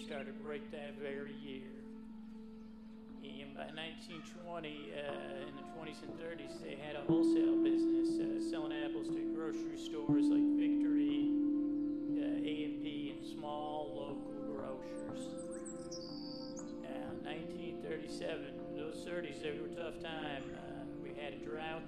started 0.05 0.35
right 0.45 0.61
that 0.71 0.93
very 1.01 1.33
year. 1.41 1.65
And 3.25 3.57
by 3.57 3.65
1920, 3.73 4.93
uh, 4.93 5.49
in 5.49 5.55
the 5.57 5.65
20s 5.73 5.97
and 6.05 6.13
30s, 6.21 6.61
they 6.61 6.77
had 6.77 6.95
a 6.95 7.01
wholesale 7.09 7.57
business 7.65 8.21
uh, 8.21 8.37
selling 8.51 8.71
apples 8.85 9.07
to 9.07 9.33
grocery 9.33 9.81
stores 9.81 10.29
like 10.29 10.45
Victory, 10.61 11.25
uh, 12.21 12.37
A&P, 12.37 13.17
and 13.17 13.25
small 13.25 13.89
local 13.97 14.53
grocers. 14.53 15.25
Now, 16.85 17.09
1937, 17.25 18.77
those 18.77 19.01
30s, 19.09 19.41
they 19.41 19.57
were 19.57 19.65
a 19.65 19.89
tough 19.89 19.97
time. 20.05 20.45
Uh, 20.53 20.85
we 21.01 21.17
had 21.17 21.33
a 21.33 21.41
drought, 21.41 21.81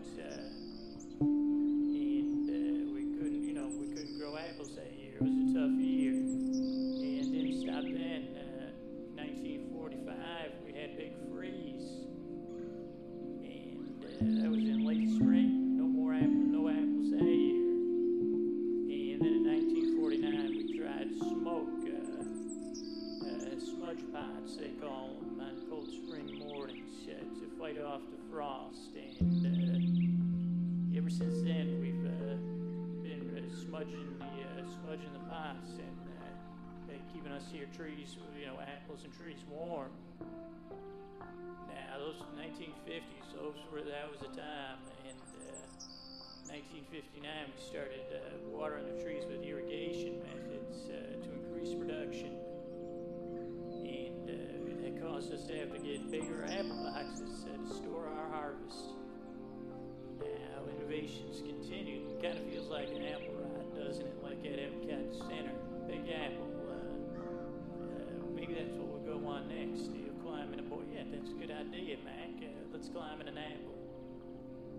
that's 71.28 71.36
a 71.36 71.48
good 71.48 71.52
idea, 71.52 71.98
Mac. 72.06 72.40
Uh, 72.40 72.48
let's 72.72 72.88
climb 72.88 73.20
in 73.20 73.28
an 73.28 73.38
apple. 73.38 73.76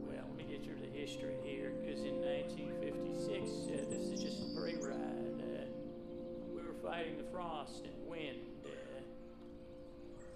Well, 0.06 0.24
let 0.28 0.36
me 0.36 0.44
get 0.48 0.64
you 0.64 0.72
the 0.80 0.88
history 0.88 1.36
here, 1.44 1.72
because 1.80 2.00
in 2.00 2.16
1956, 2.24 3.68
uh, 3.68 3.84
this 3.90 4.08
is 4.08 4.22
just 4.22 4.40
a 4.40 4.48
parade 4.56 4.80
ride. 4.80 5.36
Uh, 5.44 5.68
we 6.48 6.62
were 6.62 6.78
fighting 6.80 7.18
the 7.18 7.28
frost 7.28 7.84
and 7.84 7.92
wind. 8.08 8.40
Uh, 8.64 8.70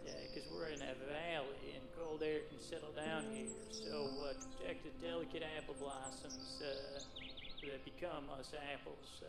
yeah, 0.04 0.12
because 0.28 0.44
we're 0.52 0.68
in 0.68 0.82
a 0.84 0.92
valley 1.08 1.72
and 1.72 1.84
cold 1.96 2.20
air 2.20 2.44
can 2.50 2.60
settle 2.60 2.92
down 2.92 3.24
here. 3.32 3.48
So, 3.70 4.12
uh, 4.20 4.36
to 4.36 4.44
protect 4.58 4.84
the 4.84 4.92
delicate 5.00 5.44
apple 5.56 5.76
blossoms 5.80 6.60
uh, 6.60 7.00
that 7.64 7.84
become 7.88 8.28
us 8.36 8.52
apples, 8.52 9.22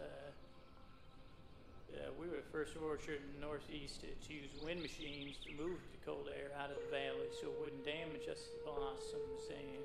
uh, 1.97 2.09
we 2.17 2.25
were 2.27 2.41
the 2.41 2.51
first 2.51 2.73
orchard 2.77 3.21
in 3.21 3.29
the 3.37 3.45
Northeast 3.45 4.01
to, 4.01 4.33
use 4.33 4.49
wind 4.63 4.81
machines 4.81 5.37
to 5.45 5.51
move 5.53 5.77
the 5.93 6.01
cold 6.05 6.29
air 6.33 6.49
out 6.57 6.71
of 6.73 6.77
the 6.81 6.89
valley 6.89 7.29
so 7.37 7.53
it 7.53 7.57
wouldn't 7.61 7.85
damage 7.85 8.25
us 8.29 8.49
the 8.49 8.61
blossoms. 8.65 9.41
And 9.53 9.83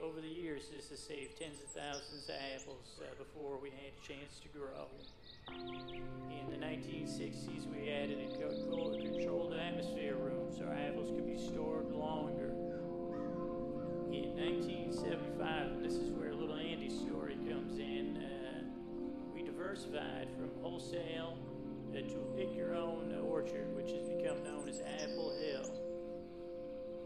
over 0.00 0.20
the 0.20 0.28
years, 0.28 0.68
this 0.74 0.88
has 0.88 1.00
saved 1.00 1.36
tens 1.38 1.60
of 1.60 1.68
thousands 1.70 2.28
of 2.28 2.36
apples 2.56 3.00
uh, 3.00 3.12
before 3.16 3.60
we 3.60 3.70
had 3.70 3.92
a 3.92 4.02
chance 4.04 4.40
to 4.40 4.48
grow. 4.52 4.88
In 5.48 6.46
the 6.50 6.60
1960s, 6.60 7.68
we 7.68 7.90
added 7.90 8.18
a 8.20 8.28
co- 8.36 8.56
co- 8.68 8.96
controlled 8.96 9.54
atmosphere 9.54 10.16
room 10.16 10.48
so 10.56 10.64
our 10.64 10.74
apples 10.74 11.12
could 11.12 11.26
be 11.26 11.38
stored 11.38 11.92
longer. 11.92 12.52
In 14.12 14.32
1975, 14.36 15.72
and 15.72 15.84
this 15.84 15.94
is 15.94 16.10
where 16.10 16.32
little 16.32 16.56
Andy's 16.56 16.98
story 17.00 17.33
diversified 19.64 20.28
from 20.36 20.50
wholesale 20.62 21.36
to 21.94 22.00
a 22.00 22.36
pick 22.36 22.54
your 22.54 22.74
own 22.74 23.14
orchard, 23.24 23.70
which 23.76 23.92
has 23.92 24.08
become 24.08 24.42
known 24.44 24.68
as 24.68 24.82
Apple 25.00 25.32
Hill. 25.40 25.70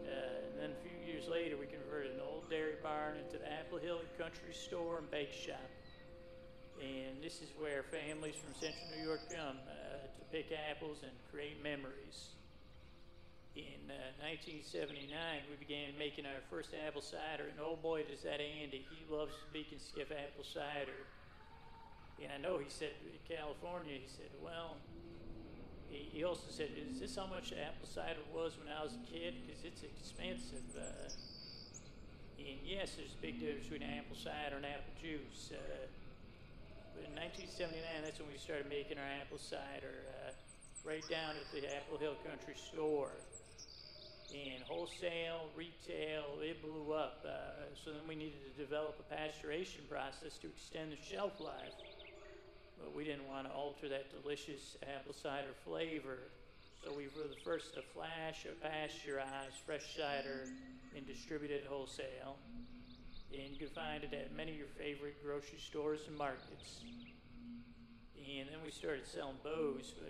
Uh, 0.03 0.43
and 0.43 0.53
then 0.59 0.71
a 0.73 0.79
few 0.81 0.97
years 1.05 1.29
later, 1.29 1.55
we 1.55 1.67
converted 1.67 2.11
an 2.11 2.19
old 2.19 2.49
dairy 2.49 2.75
barn 2.83 3.15
into 3.15 3.37
the 3.37 3.47
Apple 3.47 3.77
Hill 3.77 4.01
Country 4.17 4.51
Store 4.51 4.97
and 4.97 5.09
Bake 5.11 5.31
Shop. 5.31 5.69
And 6.81 7.21
this 7.23 7.39
is 7.39 7.47
where 7.59 7.83
families 7.83 8.35
from 8.35 8.51
central 8.59 8.91
New 8.97 9.07
York 9.07 9.21
come 9.29 9.61
uh, 9.69 10.09
to 10.09 10.23
pick 10.33 10.49
apples 10.51 10.97
and 11.03 11.13
create 11.31 11.63
memories. 11.63 12.35
In 13.55 13.87
uh, 13.87 14.25
1979, 14.25 15.07
we 15.47 15.55
began 15.63 15.93
making 15.97 16.25
our 16.25 16.41
first 16.49 16.73
apple 16.75 17.01
cider, 17.01 17.47
and 17.47 17.59
oh 17.61 17.77
boy, 17.79 18.03
does 18.03 18.23
that 18.23 18.41
Andy! 18.41 18.83
He 18.89 19.05
loves 19.07 19.33
Beak 19.53 19.71
and 19.71 19.81
Skiff 19.81 20.11
apple 20.11 20.43
cider. 20.43 20.97
And 22.23 22.31
I 22.31 22.37
know 22.37 22.57
he 22.57 22.69
said 22.69 22.91
California, 23.27 23.95
he 23.95 24.09
said, 24.09 24.33
well, 24.43 24.75
he, 25.89 26.09
he 26.11 26.23
also 26.23 26.49
said, 26.49 26.69
is 26.75 26.99
this 26.99 27.15
how 27.15 27.27
much 27.27 27.53
apple 27.53 27.87
cider 27.87 28.21
was 28.33 28.57
when 28.57 28.67
I 28.67 28.83
was 28.83 28.93
a 28.93 29.03
kid? 29.05 29.35
Because 29.45 29.63
it's 29.63 29.83
expensive. 29.83 30.65
Uh, 30.75 31.13
and 32.39 32.59
yes, 32.65 32.97
there's 32.97 33.13
a 33.13 33.21
big 33.21 33.39
difference 33.39 33.67
between 33.67 33.83
apple 33.85 34.17
cider 34.17 34.57
and 34.57 34.65
apple 34.65 34.93
juice. 34.97 35.53
Uh, 35.53 35.87
but 36.97 37.05
in 37.05 37.13
1979, 37.15 37.79
that's 38.03 38.19
when 38.19 38.27
we 38.27 38.39
started 38.41 38.67
making 38.67 38.97
our 38.97 39.11
apple 39.21 39.39
cider, 39.39 40.03
uh, 40.25 40.31
right 40.83 41.03
down 41.09 41.35
at 41.35 41.47
the 41.53 41.63
Apple 41.75 41.97
Hill 41.97 42.15
Country 42.27 42.55
Store. 42.55 43.11
And 44.29 44.61
wholesale, 44.63 45.49
retail, 45.57 46.37
it 46.41 46.61
blew 46.61 46.93
up. 46.93 47.25
Uh, 47.25 47.65
so 47.73 47.91
then 47.91 48.05
we 48.07 48.15
needed 48.15 48.37
to 48.45 48.61
develop 48.61 49.01
a 49.01 49.07
pasteurization 49.09 49.89
process 49.89 50.37
to 50.41 50.47
extend 50.47 50.91
the 50.91 51.01
shelf 51.01 51.39
life. 51.39 51.73
But 52.79 52.95
we 52.95 53.03
didn't 53.03 53.27
want 53.27 53.47
to 53.47 53.53
alter 53.53 53.89
that 53.89 54.09
delicious 54.09 54.77
apple 54.95 55.13
cider 55.13 55.53
flavor. 55.65 56.19
So 56.83 56.91
we 56.95 57.07
were 57.15 57.27
the 57.27 57.41
first 57.43 57.73
to 57.75 57.81
flash 57.81 58.45
a 58.45 58.55
pasteurized 58.65 59.59
fresh 59.65 59.97
cider 59.97 60.47
and 60.95 61.05
distribute 61.05 61.51
it 61.51 61.65
wholesale. 61.67 62.37
And 63.31 63.51
you 63.51 63.67
can 63.67 63.69
find 63.69 64.03
it 64.03 64.13
at 64.13 64.35
many 64.35 64.51
of 64.53 64.57
your 64.57 64.73
favorite 64.77 65.21
grocery 65.23 65.59
stores 65.59 66.01
and 66.07 66.17
markets. 66.17 66.81
And 68.15 68.47
then 68.49 68.59
we 68.63 68.71
started 68.71 69.05
selling 69.05 69.37
bows, 69.43 69.93
but 69.99 70.09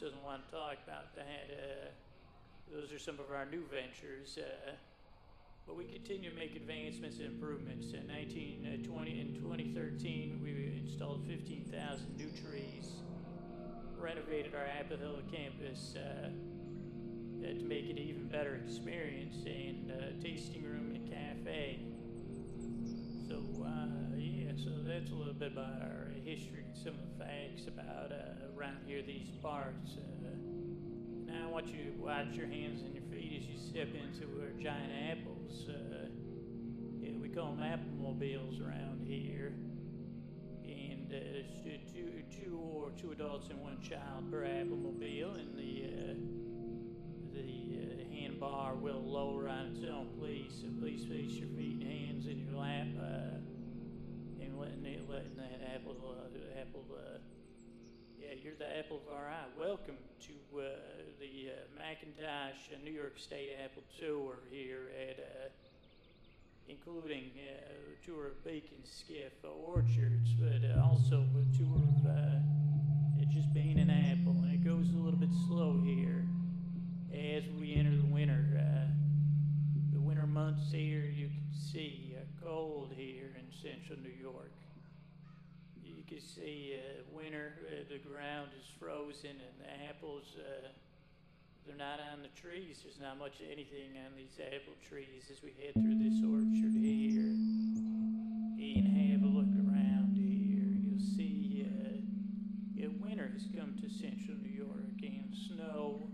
doesn't 0.00 0.24
want 0.24 0.44
to 0.44 0.50
talk 0.50 0.78
about 0.84 1.14
that. 1.14 1.46
Uh, 1.48 2.74
those 2.74 2.92
are 2.92 2.98
some 2.98 3.20
of 3.20 3.30
our 3.30 3.46
new 3.46 3.62
ventures. 3.70 4.36
Uh, 4.36 4.72
but 5.66 5.76
we 5.76 5.84
continue 5.84 6.30
to 6.30 6.36
make 6.36 6.56
advancements 6.56 7.18
and 7.18 7.26
improvements. 7.26 7.92
In 7.92 8.08
1920 8.08 9.20
and 9.20 9.34
2013, 9.34 10.40
we 10.42 10.82
installed 10.84 11.24
15,000 11.26 12.16
new 12.16 12.30
trees, 12.30 13.02
renovated 13.96 14.54
our 14.54 14.66
Apple 14.66 14.96
Hill 14.96 15.20
campus 15.30 15.94
uh, 15.96 16.28
to 17.42 17.64
make 17.64 17.86
it 17.86 17.92
an 17.92 17.98
even 17.98 18.28
better 18.28 18.60
experience, 18.64 19.36
and 19.46 19.90
uh, 19.92 20.22
tasting 20.22 20.64
room 20.64 20.94
and 20.94 21.08
cafe. 21.08 21.80
So 23.28 23.36
uh, 23.64 24.16
yeah, 24.16 24.52
so 24.56 24.70
that's 24.84 25.10
a 25.10 25.14
little 25.14 25.34
bit 25.34 25.52
about 25.52 25.80
our 25.82 26.12
history, 26.24 26.64
some 26.74 26.94
of 26.94 27.18
the 27.18 27.24
facts 27.24 27.66
about 27.66 28.12
uh, 28.12 28.58
around 28.58 28.78
here, 28.86 29.02
these 29.02 29.30
parts. 29.42 29.96
Uh, 29.96 30.28
now 31.26 31.48
I 31.48 31.50
want 31.50 31.68
you 31.68 31.84
to 31.84 32.02
watch 32.02 32.34
your 32.34 32.46
hands 32.46 32.82
and 32.82 32.94
your 32.94 33.04
feet 33.04 33.40
as 33.40 33.46
you 33.46 33.58
step 33.58 33.88
into 33.94 34.42
our 34.42 34.50
giant 34.60 34.92
apples. 35.52 35.68
Uh, 35.68 36.08
yeah, 37.00 37.18
we 37.20 37.28
call 37.28 37.54
them 37.54 37.62
applemobiles 37.62 38.60
around 38.60 39.04
here. 39.06 39.54
And 40.64 41.12
uh, 41.12 41.18
there's 41.64 41.92
two, 41.92 42.22
two, 42.30 42.58
or 42.58 42.90
two 42.90 43.12
adults 43.12 43.48
and 43.50 43.60
one 43.60 43.80
child 43.80 44.30
per 44.30 44.42
applemobile, 44.42 45.38
and 45.38 45.56
the 45.56 45.84
uh, 45.84 46.14
the 47.34 47.78
uh, 47.78 48.04
handbar 48.14 48.76
will 48.80 49.02
lower 49.02 49.48
on 49.48 49.66
its 49.66 49.80
own. 49.84 50.08
Please, 50.18 50.52
so 50.60 50.68
please 50.80 51.04
place 51.04 51.32
your 51.32 51.48
feet 51.48 51.82
and 51.82 51.90
hands 51.90 52.26
in 52.26 52.38
your 52.38 52.58
lap, 52.58 52.86
uh, 53.00 54.42
and 54.42 54.58
letting 54.58 54.86
it, 54.86 55.08
letting 55.08 55.36
that 55.36 55.60
apple 55.74 56.16
uh, 56.18 56.60
apple. 56.60 56.84
Uh, 58.32 58.34
yeah, 58.34 58.44
you're 58.44 58.54
the 58.58 58.78
apple 58.78 59.00
of 59.06 59.14
our 59.14 59.28
eye. 59.28 59.44
Welcome 59.58 59.96
to 60.20 60.58
uh, 60.58 60.64
the 61.18 61.50
uh, 61.50 61.82
McIntosh 61.82 62.74
uh, 62.74 62.84
New 62.84 62.92
York 62.92 63.18
State 63.18 63.50
Apple 63.64 63.82
Tour 63.98 64.38
here 64.50 64.90
at, 65.08 65.18
uh, 65.18 65.48
including 66.68 67.30
uh, 67.36 68.02
a 68.02 68.06
tour 68.06 68.28
of 68.28 68.44
Beak 68.44 68.70
and 68.74 68.86
Skiff 68.86 69.32
Orchards, 69.44 70.32
but 70.38 70.62
uh, 70.64 70.82
also 70.82 71.24
a 71.24 71.56
tour 71.56 71.76
of 71.76 72.06
uh, 72.06 73.24
just 73.32 73.52
being 73.52 73.78
an 73.78 73.90
apple. 73.90 74.40
And 74.42 74.52
it 74.52 74.64
goes 74.64 74.90
a 74.94 74.96
little 74.96 75.18
bit 75.20 75.32
slow 75.48 75.80
here 75.84 76.24
as 77.12 77.44
we 77.58 77.74
enter 77.74 77.96
the 77.96 78.12
winter. 78.12 78.46
Uh, 78.58 78.92
the 79.92 80.00
winter 80.00 80.26
months 80.26 80.70
here, 80.72 81.04
you 81.04 81.28
can 81.28 81.48
see 81.52 82.16
uh, 82.16 82.44
cold 82.44 82.92
here 82.96 83.36
in 83.36 83.44
central 83.60 83.98
New 84.00 84.14
York. 84.20 84.52
You 86.12 86.18
can 86.20 86.28
see 86.28 86.76
uh, 86.76 87.00
winter, 87.08 87.56
uh, 87.72 87.88
the 87.88 87.96
ground 87.96 88.50
is 88.52 88.68
frozen, 88.78 89.32
and 89.32 89.56
the 89.56 89.88
apples, 89.88 90.36
uh, 90.36 90.68
they're 91.64 91.74
not 91.74 92.00
on 92.12 92.20
the 92.20 92.28
trees. 92.36 92.84
There's 92.84 93.00
not 93.00 93.16
much 93.18 93.40
of 93.40 93.48
anything 93.48 93.96
on 93.96 94.12
these 94.14 94.36
apple 94.36 94.76
trees 94.86 95.32
as 95.32 95.40
we 95.40 95.56
head 95.56 95.72
through 95.72 95.96
this 96.04 96.20
orchard 96.20 96.76
here. 96.76 97.32
And 98.60 98.84
have 99.08 99.24
a 99.24 99.32
look 99.32 99.56
around 99.56 100.12
here. 100.12 100.76
You'll 100.84 101.00
see 101.00 101.64
uh, 101.64 102.04
yeah, 102.76 102.92
winter 103.00 103.32
has 103.32 103.48
come 103.56 103.72
to 103.80 103.88
central 103.88 104.36
New 104.36 104.52
York, 104.52 105.00
and 105.00 105.32
snow. 105.32 106.12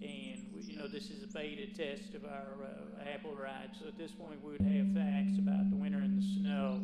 And, 0.00 0.40
you 0.56 0.78
know, 0.80 0.88
this 0.88 1.10
is 1.12 1.20
a 1.22 1.28
beta 1.28 1.68
test 1.68 2.14
of 2.14 2.24
our 2.24 2.64
uh, 2.64 3.12
apple 3.12 3.36
ride, 3.36 3.76
so 3.78 3.88
at 3.88 3.98
this 3.98 4.12
point 4.12 4.40
we 4.42 4.56
would 4.56 4.64
have 4.64 4.88
facts 4.96 5.36
about 5.36 5.68
the 5.68 5.76
winter 5.76 5.98
and 5.98 6.16
the 6.16 6.24
snow 6.40 6.80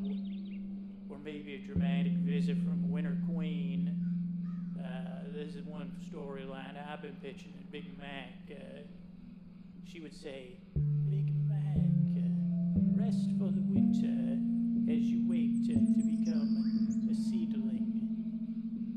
or 1.12 1.18
maybe 1.18 1.54
a 1.54 1.58
dramatic 1.58 2.12
visit 2.24 2.56
from 2.64 2.90
Winter 2.90 3.18
Queen. 3.28 3.92
Uh, 4.80 5.28
this 5.34 5.54
is 5.54 5.64
one 5.66 5.92
storyline 6.08 6.72
I've 6.88 7.02
been 7.02 7.16
pitching 7.22 7.52
to 7.52 7.64
Big 7.70 7.84
Mac. 7.98 8.32
Uh, 8.50 8.80
she 9.84 10.00
would 10.00 10.14
say, 10.14 10.56
Big 11.10 11.28
Mac, 11.44 11.84
uh, 12.16 12.24
rest 12.96 13.28
for 13.36 13.52
the 13.52 13.60
winter 13.60 14.40
as 14.90 15.04
you 15.04 15.28
wait 15.28 15.66
to, 15.68 15.74
to 15.74 16.00
become 16.00 17.04
a 17.10 17.14
seedling. 17.14 17.92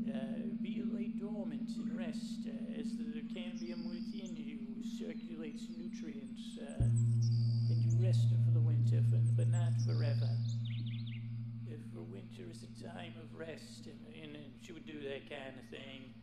Uh, 0.08 0.56
be 0.62 0.82
lay 0.88 1.12
dormant 1.20 1.68
and 1.76 1.98
rest 1.98 2.48
uh, 2.48 2.80
as 2.80 2.96
the 2.96 3.20
cambium 3.28 3.84
within 3.90 4.34
you 4.36 4.56
circulates 4.98 5.68
nutrients, 5.76 6.58
uh, 6.62 6.82
and 6.82 7.84
you 7.84 8.06
rest 8.06 8.28
for 8.46 8.52
the 8.52 8.60
winter, 8.60 9.04
for, 9.10 9.20
but 9.36 9.48
not 9.48 9.72
forever 9.84 10.30
time 12.92 13.14
of 13.18 13.26
rest, 13.38 13.86
and, 13.86 13.98
and, 14.14 14.36
and, 14.36 14.44
she 14.62 14.72
would 14.72 14.86
do 14.86 15.00
that 15.02 15.28
kind 15.30 15.54
of 15.58 15.66
thing. 15.70 16.14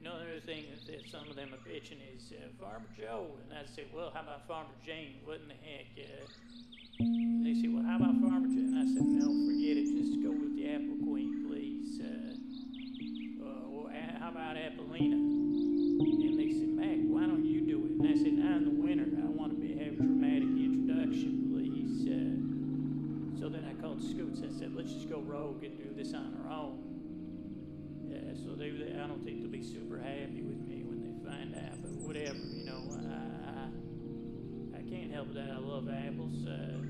Another 0.00 0.38
thing 0.44 0.64
that, 0.86 1.02
some 1.10 1.28
of 1.28 1.36
them 1.36 1.54
are 1.54 1.62
pitching 1.66 1.98
is 2.14 2.32
uh, 2.32 2.46
Farmer 2.62 2.86
Joe, 2.98 3.26
and 3.42 3.58
I'd 3.58 3.68
say, 3.74 3.84
well, 3.94 4.10
how 4.14 4.22
about 4.22 4.46
Farmer 4.46 4.74
Jane? 4.84 5.18
What 5.24 5.40
in 5.42 5.48
the 5.48 5.54
heck? 5.54 5.86
Uh, 5.98 6.26
they 7.42 7.54
say, 7.54 7.68
well, 7.68 7.82
how 7.82 7.96
about 7.96 8.14
Farmer 8.22 8.46
Jane? 8.46 8.74
And 8.74 8.78
I 8.78 8.86
said, 8.86 9.02
no, 9.02 9.26
forget 9.50 9.76
it. 9.78 9.86
Just 9.98 10.22
go 10.22 10.30
with 10.30 10.54
the 10.54 10.66
Apple 10.70 10.98
Queen, 11.06 11.46
please. 11.48 12.00
Uh, 12.02 13.46
uh, 13.46 13.74
or 13.74 13.90
how 13.90 14.30
about 14.30 14.56
Appleina? 14.56 15.25
Said, 24.66 24.74
let's 24.74 24.92
just 24.92 25.08
go 25.08 25.20
rogue 25.20 25.62
and 25.62 25.78
do 25.78 25.94
this 25.94 26.12
on 26.12 26.34
our 26.42 26.52
own. 26.52 26.82
Yeah, 28.08 28.34
so 28.34 28.54
they, 28.56 28.70
they, 28.70 28.98
I 28.98 29.06
don't 29.06 29.24
think 29.24 29.40
they'll 29.40 29.50
be 29.50 29.62
super 29.62 29.98
happy 29.98 30.42
with 30.42 30.58
me 30.66 30.82
when 30.82 31.02
they 31.02 31.14
find 31.28 31.54
out, 31.54 31.82
but 31.82 31.92
whatever, 32.02 32.34
you 32.34 32.64
know. 32.64 32.82
I, 32.90 33.62
I, 33.62 34.78
I 34.78 34.82
can't 34.90 35.12
help 35.12 35.34
that. 35.34 35.50
I 35.50 35.58
love 35.58 35.88
apples, 35.88 36.46
uh, 36.46 36.82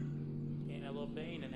and 0.73 0.87
I 0.87 0.91
love 0.91 1.15
being 1.15 1.45
an 1.45 1.56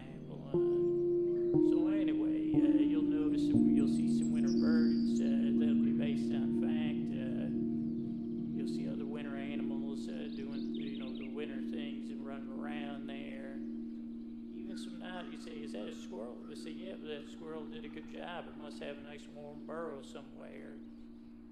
job. 18.10 18.44
It 18.48 18.62
must 18.62 18.82
have 18.82 18.96
a 18.98 19.08
nice 19.08 19.26
warm 19.34 19.66
burrow 19.66 20.02
somewhere. 20.02 20.74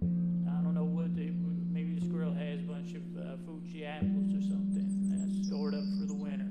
I 0.02 0.62
don't 0.62 0.74
know 0.74 0.84
what 0.84 1.14
they, 1.14 1.30
maybe 1.70 1.94
the 1.94 2.06
squirrel 2.06 2.34
has 2.34 2.60
a 2.60 2.66
bunch 2.66 2.94
of 2.94 3.04
uh, 3.16 3.36
Fuji 3.46 3.84
apples 3.84 4.34
or 4.34 4.42
something 4.42 4.88
uh, 5.14 5.46
stored 5.46 5.74
up 5.74 5.86
for 5.98 6.06
the 6.06 6.14
winter. 6.14 6.50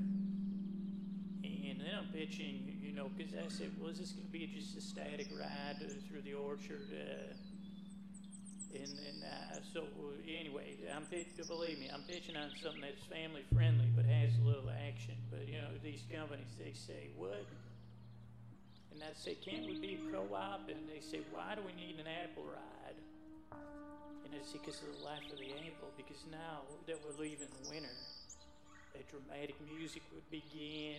And 1.44 1.80
then 1.80 1.92
I'm 1.96 2.08
pitching, 2.12 2.78
you 2.80 2.92
know, 2.92 3.10
because 3.16 3.34
I 3.34 3.48
said, 3.48 3.72
Well, 3.78 3.90
is 3.90 3.98
this 3.98 4.12
going 4.12 4.26
to 4.26 4.32
be 4.32 4.46
just 4.46 4.76
a 4.76 4.80
static 4.80 5.28
ride 5.38 5.76
through 6.08 6.22
the 6.22 6.34
orchard? 6.34 6.88
Uh, 6.92 7.36
and, 8.74 8.84
and 8.84 9.20
uh, 9.24 9.60
so 9.72 9.84
anyway, 10.28 10.76
I'm 10.94 11.04
pitch, 11.04 11.28
believe 11.46 11.78
me, 11.78 11.88
I'm 11.92 12.02
pitching 12.02 12.36
on 12.36 12.50
something 12.62 12.82
that's 12.82 13.04
family 13.08 13.44
friendly 13.54 13.88
but 13.96 14.04
has 14.04 14.36
a 14.36 14.44
little 14.46 14.68
action. 14.70 15.16
But 15.30 15.48
you 15.48 15.56
know, 15.56 15.72
these 15.82 16.04
companies 16.12 16.52
they 16.58 16.72
say 16.72 17.08
what, 17.16 17.46
and 18.98 19.06
I'd 19.06 19.14
say, 19.14 19.38
can't 19.38 19.62
we 19.62 19.78
be 19.78 19.94
a 19.94 20.02
co-op? 20.10 20.66
And 20.66 20.90
they 20.90 20.98
say, 20.98 21.22
why 21.30 21.54
do 21.54 21.62
we 21.62 21.70
need 21.78 22.02
an 22.02 22.10
apple 22.10 22.42
ride? 22.50 22.98
And 24.26 24.34
I 24.34 24.42
say, 24.42 24.58
because 24.58 24.82
of 24.82 24.90
the 24.98 25.06
life 25.06 25.22
of 25.30 25.38
the 25.38 25.54
apple. 25.54 25.94
Because 25.94 26.26
now 26.26 26.66
that 26.90 26.98
we're 27.06 27.14
leaving 27.14 27.46
the 27.62 27.70
winter, 27.70 27.94
that 28.98 29.06
dramatic 29.06 29.54
music 29.70 30.02
would 30.10 30.26
begin 30.34 30.98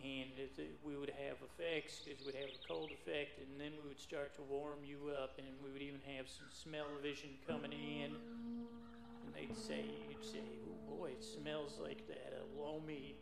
and 0.00 0.32
we 0.80 0.96
would 0.96 1.12
have 1.20 1.36
effects 1.44 2.00
because 2.00 2.24
we'd 2.24 2.34
have 2.34 2.48
a 2.48 2.68
cold 2.68 2.92
effect, 2.92 3.40
and 3.40 3.60
then 3.60 3.72
we 3.82 3.88
would 3.88 4.00
start 4.00 4.34
to 4.36 4.42
warm 4.42 4.80
you 4.84 5.12
up, 5.20 5.36
and 5.36 5.46
we 5.64 5.72
would 5.72 5.82
even 5.82 6.00
have 6.16 6.28
some 6.28 6.48
smell 6.52 6.88
vision 7.02 7.30
coming 7.48 7.72
in. 7.72 8.12
And 8.12 9.34
they'd 9.34 9.56
say, 9.56 9.84
you'd 10.08 10.24
say, 10.24 10.40
oh 10.68 10.96
boy, 10.96 11.12
it 11.12 11.24
smells 11.24 11.78
like 11.82 12.06
that, 12.08 12.32
a 12.36 12.60
loamy, 12.60 13.16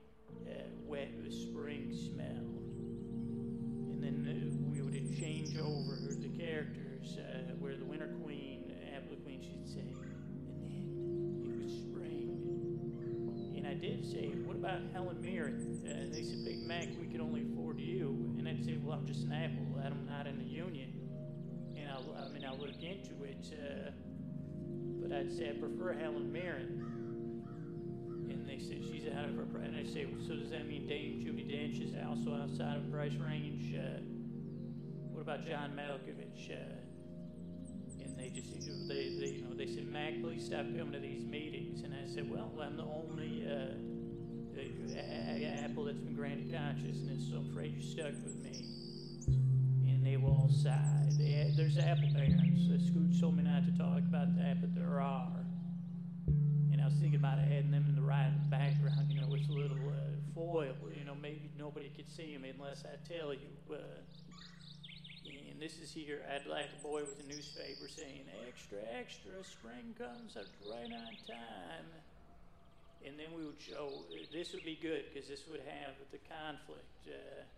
uh, 0.46 0.62
wet 0.86 1.10
spring 1.30 1.94
smell. 1.94 2.63
Then 4.04 4.28
uh, 4.28 4.70
we 4.70 4.82
would 4.82 5.18
change 5.18 5.56
over 5.56 5.96
the 6.20 6.28
characters, 6.28 7.16
uh, 7.16 7.54
where 7.58 7.74
the 7.74 7.86
Winter 7.86 8.14
Queen, 8.22 8.70
Apple 8.94 9.16
Queen, 9.24 9.40
she'd 9.40 9.66
say, 9.66 9.80
and 9.80 10.60
then 10.60 11.56
it 11.56 11.64
was 11.64 11.72
spring 11.72 13.56
And 13.56 13.66
I 13.66 13.72
did 13.72 14.04
say, 14.04 14.26
what 14.44 14.56
about 14.56 14.80
Helen 14.92 15.22
Mirren? 15.22 15.80
And 15.88 16.12
they 16.12 16.22
said, 16.22 16.44
Big 16.44 16.62
Mac, 16.66 16.88
we 17.00 17.06
can 17.06 17.22
only 17.22 17.46
afford 17.50 17.80
you. 17.80 18.34
And 18.38 18.46
I'd 18.46 18.62
say, 18.62 18.76
well, 18.76 18.98
I'm 18.98 19.06
just 19.06 19.24
an 19.24 19.32
apple. 19.32 19.80
I'm 19.82 20.04
not 20.04 20.26
in 20.26 20.36
the 20.36 20.44
union. 20.44 20.92
And 21.74 21.88
I, 21.88 22.26
I 22.26 22.28
mean, 22.28 22.44
I 22.44 22.52
look 22.52 22.76
into 22.82 23.24
it. 23.24 23.56
Uh, 23.56 23.90
but 25.00 25.16
I'd 25.16 25.32
say 25.32 25.48
I 25.48 25.52
prefer 25.52 25.94
Helen 25.94 26.30
Mirren. 26.30 26.93
They 28.54 28.62
said 28.62 28.84
she's 28.86 29.06
out 29.10 29.24
of 29.24 29.34
her 29.34 29.42
price. 29.50 29.66
And 29.66 29.76
I 29.76 29.82
say, 29.82 30.06
so 30.28 30.36
does 30.36 30.50
that 30.50 30.68
mean 30.68 30.86
Dame 30.86 31.26
Judi 31.26 31.42
Dench 31.42 31.82
is 31.82 31.94
also 32.06 32.34
outside 32.40 32.76
of 32.76 32.92
price 32.92 33.14
range? 33.14 33.74
Uh, 33.74 33.98
what 35.10 35.22
about 35.22 35.44
John 35.44 35.72
Malkovich? 35.74 36.50
Uh, 36.52 36.78
and 38.00 38.16
they 38.16 38.30
just, 38.30 38.54
they, 38.86 39.16
they, 39.18 39.34
you 39.34 39.42
know, 39.42 39.56
they 39.56 39.66
said, 39.66 39.88
Mac, 39.88 40.20
please 40.22 40.46
stop 40.46 40.66
coming 40.78 40.92
to 40.92 41.00
these 41.00 41.24
meetings. 41.24 41.82
And 41.82 41.94
I 41.94 42.06
said, 42.06 42.30
well, 42.30 42.52
I'm 42.62 42.76
the 42.76 42.84
only 42.84 43.42
uh, 43.42 43.74
apple 45.64 45.84
that's 45.86 45.98
been 45.98 46.14
granted 46.14 46.52
consciousness, 46.54 47.26
so 47.30 47.38
I'm 47.38 47.50
afraid 47.50 47.74
you're 47.74 47.82
stuck 47.82 48.14
with 48.22 48.36
me. 48.36 48.62
And 49.90 50.06
they 50.06 50.14
all 50.16 50.48
sighed. 50.48 51.10
They 51.18 51.50
there's 51.56 51.76
apple 51.78 52.08
parents. 52.14 52.70
Scooch 52.70 53.20
told 53.20 53.36
me 53.36 53.42
not 53.42 53.64
to 53.64 53.72
talk 53.76 53.98
about 53.98 54.36
that, 54.36 54.60
but 54.60 54.74
there 54.74 55.00
are. 55.00 55.43
I 56.84 56.88
was 56.88 57.00
thinking 57.00 57.16
about 57.18 57.38
having 57.38 57.70
them 57.70 57.86
in 57.88 57.96
the 57.96 58.04
right 58.04 58.28
background, 58.50 59.08
you 59.08 59.16
know, 59.16 59.26
with 59.26 59.48
a 59.48 59.56
little 59.56 59.80
uh, 59.88 60.12
foil. 60.34 60.76
You 60.92 61.08
know, 61.08 61.16
maybe 61.16 61.48
nobody 61.56 61.88
could 61.96 62.10
see 62.12 62.36
them 62.36 62.44
unless 62.44 62.84
I 62.84 63.00
tell 63.08 63.32
you. 63.32 63.48
Uh, 63.72 63.80
and 65.24 65.56
this 65.56 65.80
is 65.80 65.90
here. 65.90 66.20
I'd 66.28 66.44
like 66.44 66.68
a 66.76 66.82
boy 66.84 67.00
with 67.00 67.16
a 67.24 67.26
newspaper 67.26 67.88
saying, 67.88 68.28
"Extra, 68.46 68.84
extra! 68.92 69.32
Spring 69.40 69.96
comes 69.96 70.36
up 70.36 70.44
right 70.68 70.92
on 70.92 71.16
time." 71.24 71.88
And 73.00 73.16
then 73.18 73.32
we 73.34 73.46
would 73.46 73.60
show. 73.60 73.88
This 74.30 74.52
would 74.52 74.64
be 74.64 74.76
good 74.76 75.08
because 75.08 75.26
this 75.26 75.48
would 75.48 75.64
have 75.64 75.96
the 76.12 76.20
conflict. 76.28 77.08
Uh, 77.08 77.48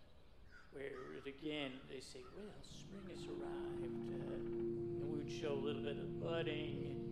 where 0.71 1.19
again 1.25 1.71
they 1.89 1.99
say, 1.99 2.19
well, 2.35 2.55
spring 2.63 3.03
has 3.11 3.25
arrived, 3.27 4.07
uh, 4.07 4.35
and 4.35 5.11
we 5.11 5.17
would 5.17 5.31
show 5.31 5.51
a 5.51 5.63
little 5.63 5.81
bit 5.81 5.97
of 5.97 6.23
budding 6.23 7.06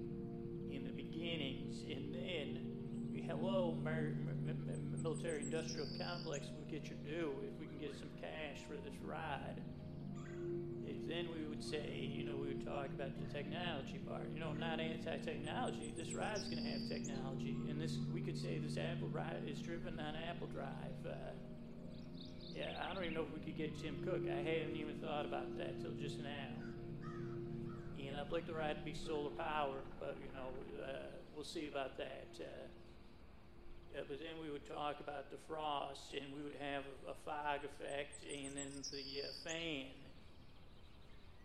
in 1.26 1.39
the 1.39 1.45
beginnings, 1.45 1.84
and 1.89 2.13
then, 2.13 3.26
hello, 3.28 3.78
military 5.01 5.41
industrial 5.41 5.88
complex, 5.99 6.47
we'll 6.55 6.69
get 6.69 6.89
your 6.89 6.97
due 7.05 7.34
if 7.45 7.59
we 7.59 7.67
can 7.67 7.78
get 7.80 7.93
some 7.97 8.09
cash 8.21 8.61
for 8.67 8.76
this 8.88 8.97
ride. 9.03 9.61
Then 11.07 11.28
we 11.30 11.45
would 11.47 11.63
say, 11.63 12.09
you 12.11 12.26
know, 12.26 12.36
we 12.36 12.47
would 12.47 12.65
talk 12.65 12.88
about 12.88 13.11
the 13.21 13.32
technology 13.32 13.99
part. 14.09 14.26
You 14.34 14.39
know, 14.39 14.53
not 14.53 14.80
anti-technology. 14.80 15.93
This 15.95 16.13
ride's 16.13 16.43
going 16.45 16.63
to 16.63 16.69
have 16.71 16.89
technology, 16.89 17.55
and 17.69 17.80
this 17.80 17.97
we 18.11 18.21
could 18.21 18.36
say 18.36 18.57
this 18.57 18.78
Apple 18.78 19.09
ride 19.09 19.43
is 19.47 19.59
driven 19.59 19.99
on 19.99 20.15
Apple 20.28 20.47
Drive. 20.47 20.97
Uh, 21.05 21.13
yeah, 22.55 22.82
I 22.82 22.93
don't 22.95 23.03
even 23.03 23.13
know 23.13 23.21
if 23.21 23.34
we 23.38 23.45
could 23.45 23.55
get 23.55 23.80
Tim 23.80 24.01
Cook. 24.03 24.26
I 24.26 24.38
hadn't 24.41 24.76
even 24.76 24.97
thought 24.97 25.26
about 25.26 25.55
that 25.59 25.80
till 25.80 25.91
just 25.91 26.17
now. 26.17 26.49
And 28.01 28.17
I'd 28.17 28.32
like 28.32 28.47
the 28.47 28.53
ride 28.53 28.78
to 28.78 28.84
be 28.84 28.95
solar 28.95 29.30
powered, 29.38 29.86
but 29.99 30.17
you 30.17 30.34
know, 30.34 30.49
uh, 30.82 31.14
we'll 31.36 31.46
see 31.46 31.68
about 31.68 31.98
that. 31.98 32.32
Uh, 32.40 34.02
but 34.08 34.20
then 34.20 34.36
we 34.42 34.52
would 34.52 34.68
talk 34.68 35.00
about 35.00 35.32
the 35.32 35.38
frost, 35.48 36.14
and 36.14 36.26
we 36.36 36.42
would 36.42 36.56
have 36.60 36.84
a, 37.08 37.12
a 37.12 37.16
fog 37.26 37.60
effect, 37.64 38.24
and 38.24 38.56
then 38.56 38.72
the 38.92 39.24
uh, 39.24 39.32
fan. 39.44 39.92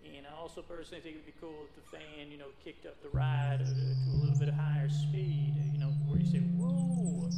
And 0.03 0.27
I 0.27 0.41
also 0.41 0.63
personally 0.63 1.03
think 1.03 1.17
it'd 1.17 1.27
be 1.27 1.35
cool 1.41 1.67
if 1.69 1.77
the 1.77 1.97
fan, 1.97 2.31
you 2.31 2.39
know, 2.39 2.49
kicked 2.65 2.87
up 2.87 3.01
the 3.03 3.11
ride 3.11 3.61
to, 3.61 3.67
to 3.67 4.11
a 4.11 4.19
little 4.19 4.39
bit 4.39 4.49
higher 4.49 4.89
speed, 4.89 5.55
you 5.73 5.79
know, 5.79 5.93
where 6.09 6.19
you 6.19 6.27
say, 6.27 6.39
whoa 6.57 7.29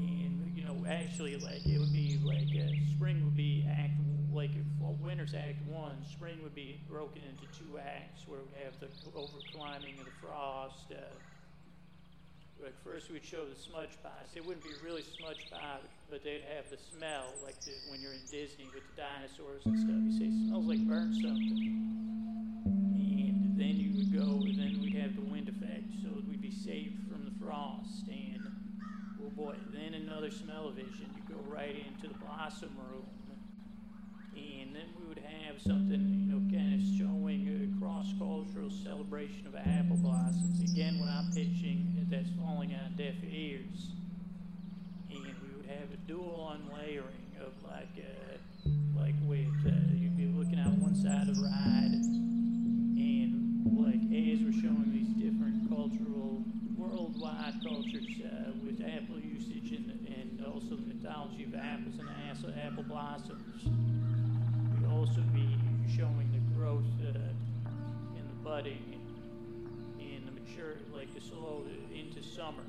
And, 0.00 0.50
you 0.56 0.64
know, 0.64 0.84
actually 0.88 1.36
like 1.36 1.66
it 1.66 1.78
would 1.78 1.92
be 1.92 2.18
like 2.24 2.48
uh, 2.56 2.72
spring 2.96 3.22
would 3.24 3.36
be 3.36 3.68
act 3.70 3.92
like 4.32 4.50
if 4.56 4.64
winter's 5.02 5.34
act 5.34 5.60
one, 5.68 5.96
spring 6.10 6.38
would 6.42 6.54
be 6.54 6.80
broken 6.88 7.20
into 7.28 7.44
two 7.52 7.78
acts 7.78 8.26
where 8.26 8.40
we 8.40 8.64
have 8.64 8.72
the 8.80 8.88
over 9.14 9.38
climbing 9.54 9.98
of 9.98 10.06
the 10.06 10.26
frost. 10.26 10.90
Uh, 10.90 10.96
like 12.62 12.78
first 12.84 13.10
we'd 13.10 13.24
show 13.24 13.44
the 13.44 13.58
smudge 13.58 13.98
pies. 14.02 14.30
It 14.34 14.46
wouldn't 14.46 14.62
be 14.64 14.70
really 14.84 15.02
smudge 15.02 15.50
pie, 15.50 15.78
but 16.10 16.22
they'd 16.22 16.44
have 16.54 16.70
the 16.70 16.78
smell 16.78 17.34
like 17.42 17.58
the, 17.64 17.72
when 17.90 18.00
you're 18.00 18.14
in 18.14 18.26
Disney 18.30 18.70
with 18.72 18.84
the 18.94 19.02
dinosaurs 19.02 19.66
and 19.66 19.78
stuff. 19.78 19.98
You 19.98 20.12
say 20.18 20.30
smells 20.46 20.66
like 20.66 20.86
burnt 20.86 21.14
something, 21.18 21.62
and 22.94 23.58
then 23.58 23.74
you 23.76 23.90
would 23.98 24.12
go, 24.14 24.46
and 24.46 24.58
then 24.58 24.78
we'd 24.80 24.94
have 24.94 25.16
the 25.16 25.26
wind 25.26 25.48
effect, 25.48 25.90
so 26.02 26.08
we'd 26.28 26.40
be 26.40 26.54
saved 26.54 27.02
from 27.10 27.24
the 27.26 27.34
frost 27.44 28.06
and 28.08 28.32
Oh 29.24 29.30
boy, 29.30 29.54
then 29.72 29.94
another 29.94 30.30
smell-o-vision. 30.32 31.06
You 31.14 31.34
go 31.34 31.40
right 31.46 31.76
into 31.86 32.08
the 32.08 32.18
blossom 32.18 32.70
room. 32.76 33.06
And 34.34 34.74
then 34.74 34.88
we 34.98 35.06
would 35.08 35.18
have 35.18 35.60
something, 35.60 36.00
you 36.00 36.32
know, 36.32 36.40
kind 36.50 36.74
of 36.74 36.80
showing 36.98 37.48
a 37.48 37.80
cross-cultural 37.80 38.70
celebration 38.70 39.46
of 39.46 39.54
apple 39.56 39.96
blossoms. 39.96 40.60
Again, 40.60 40.98
what 40.98 41.08
I'm 41.08 41.30
pitching, 41.32 42.06
that's 42.10 42.28
falling 42.38 42.74
on 42.74 42.94
deaf 42.96 43.14
ears. 43.24 43.90
And 45.10 45.24
we 45.42 45.56
would 45.56 45.66
have 45.66 45.92
a 45.92 45.96
dual 46.06 46.56
unlayering 46.56 47.36
of 47.40 47.52
like, 47.64 47.92
uh, 47.98 48.38
like 48.96 49.14
with, 49.24 49.48
uh, 49.66 49.70
you'd 49.94 50.16
be 50.16 50.26
looking 50.26 50.58
out 50.58 50.72
one 50.78 50.94
side 50.94 51.28
of 51.28 51.36
the 51.36 51.42
ride, 51.42 51.92
and 51.92 53.64
like 53.76 54.02
as 54.12 54.40
we're 54.44 54.52
showing 54.60 54.92
these 54.92 55.12
different 55.16 55.68
cultural 55.68 56.44
worldwide 56.76 57.54
cultures 57.62 58.08
uh, 58.24 58.52
with 58.64 58.80
apple 58.80 59.18
usage 59.18 59.72
and, 59.72 59.90
and 60.08 60.44
also 60.46 60.76
the 60.76 60.94
mythology 60.94 61.44
of 61.44 61.54
apples 61.54 61.98
and 61.98 62.08
apple 62.60 62.82
blossoms. 62.84 63.64
Also 65.02 65.20
be 65.34 65.58
showing 65.96 66.30
the 66.30 66.38
growth 66.56 66.86
uh, 67.02 67.18
and 68.14 68.22
the 68.22 68.38
budding 68.44 69.00
and 69.98 70.28
the 70.28 70.30
mature, 70.30 70.76
like 70.94 71.12
the 71.12 71.20
slow 71.20 71.64
into 71.92 72.22
summer. 72.22 72.62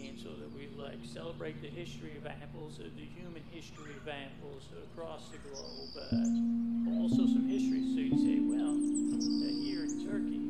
And 0.00 0.18
so 0.18 0.30
that 0.30 0.50
we 0.56 0.70
like 0.82 1.04
celebrate 1.04 1.60
the 1.60 1.68
history 1.68 2.16
of 2.16 2.26
apples, 2.26 2.80
uh, 2.80 2.88
the 2.96 3.04
human 3.04 3.42
history 3.50 3.92
of 3.92 4.08
apples 4.08 4.62
across 4.90 5.28
the 5.28 5.36
globe. 5.36 5.92
Uh, 5.94 7.02
also 7.02 7.28
some 7.28 7.46
history. 7.46 7.84
So 7.92 8.00
you 8.00 8.16
say, 8.16 8.40
well, 8.40 8.72
uh, 8.72 9.52
here 9.52 9.84
in 9.84 10.00
Turkey, 10.08 10.48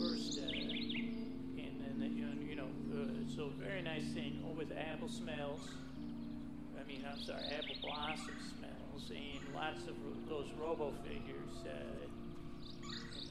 first, 0.00 0.38
uh, 0.38 0.48
and 0.48 2.00
then 2.00 2.16
you 2.16 2.24
know, 2.24 2.32
you 2.48 2.56
know 2.56 2.70
uh, 2.96 3.36
so 3.36 3.50
very 3.60 3.82
nice 3.82 4.08
thing 4.14 4.40
with 4.56 4.72
apple 4.72 5.10
smells. 5.10 5.68
Mean, 6.92 7.06
I'm 7.10 7.24
sorry, 7.24 7.40
apple 7.56 7.76
blossom 7.80 8.36
smells, 8.52 9.08
and 9.08 9.54
lots 9.54 9.88
of 9.88 9.96
those 10.28 10.44
robo 10.60 10.92
figures. 11.02 11.64
Uh, 11.64 11.72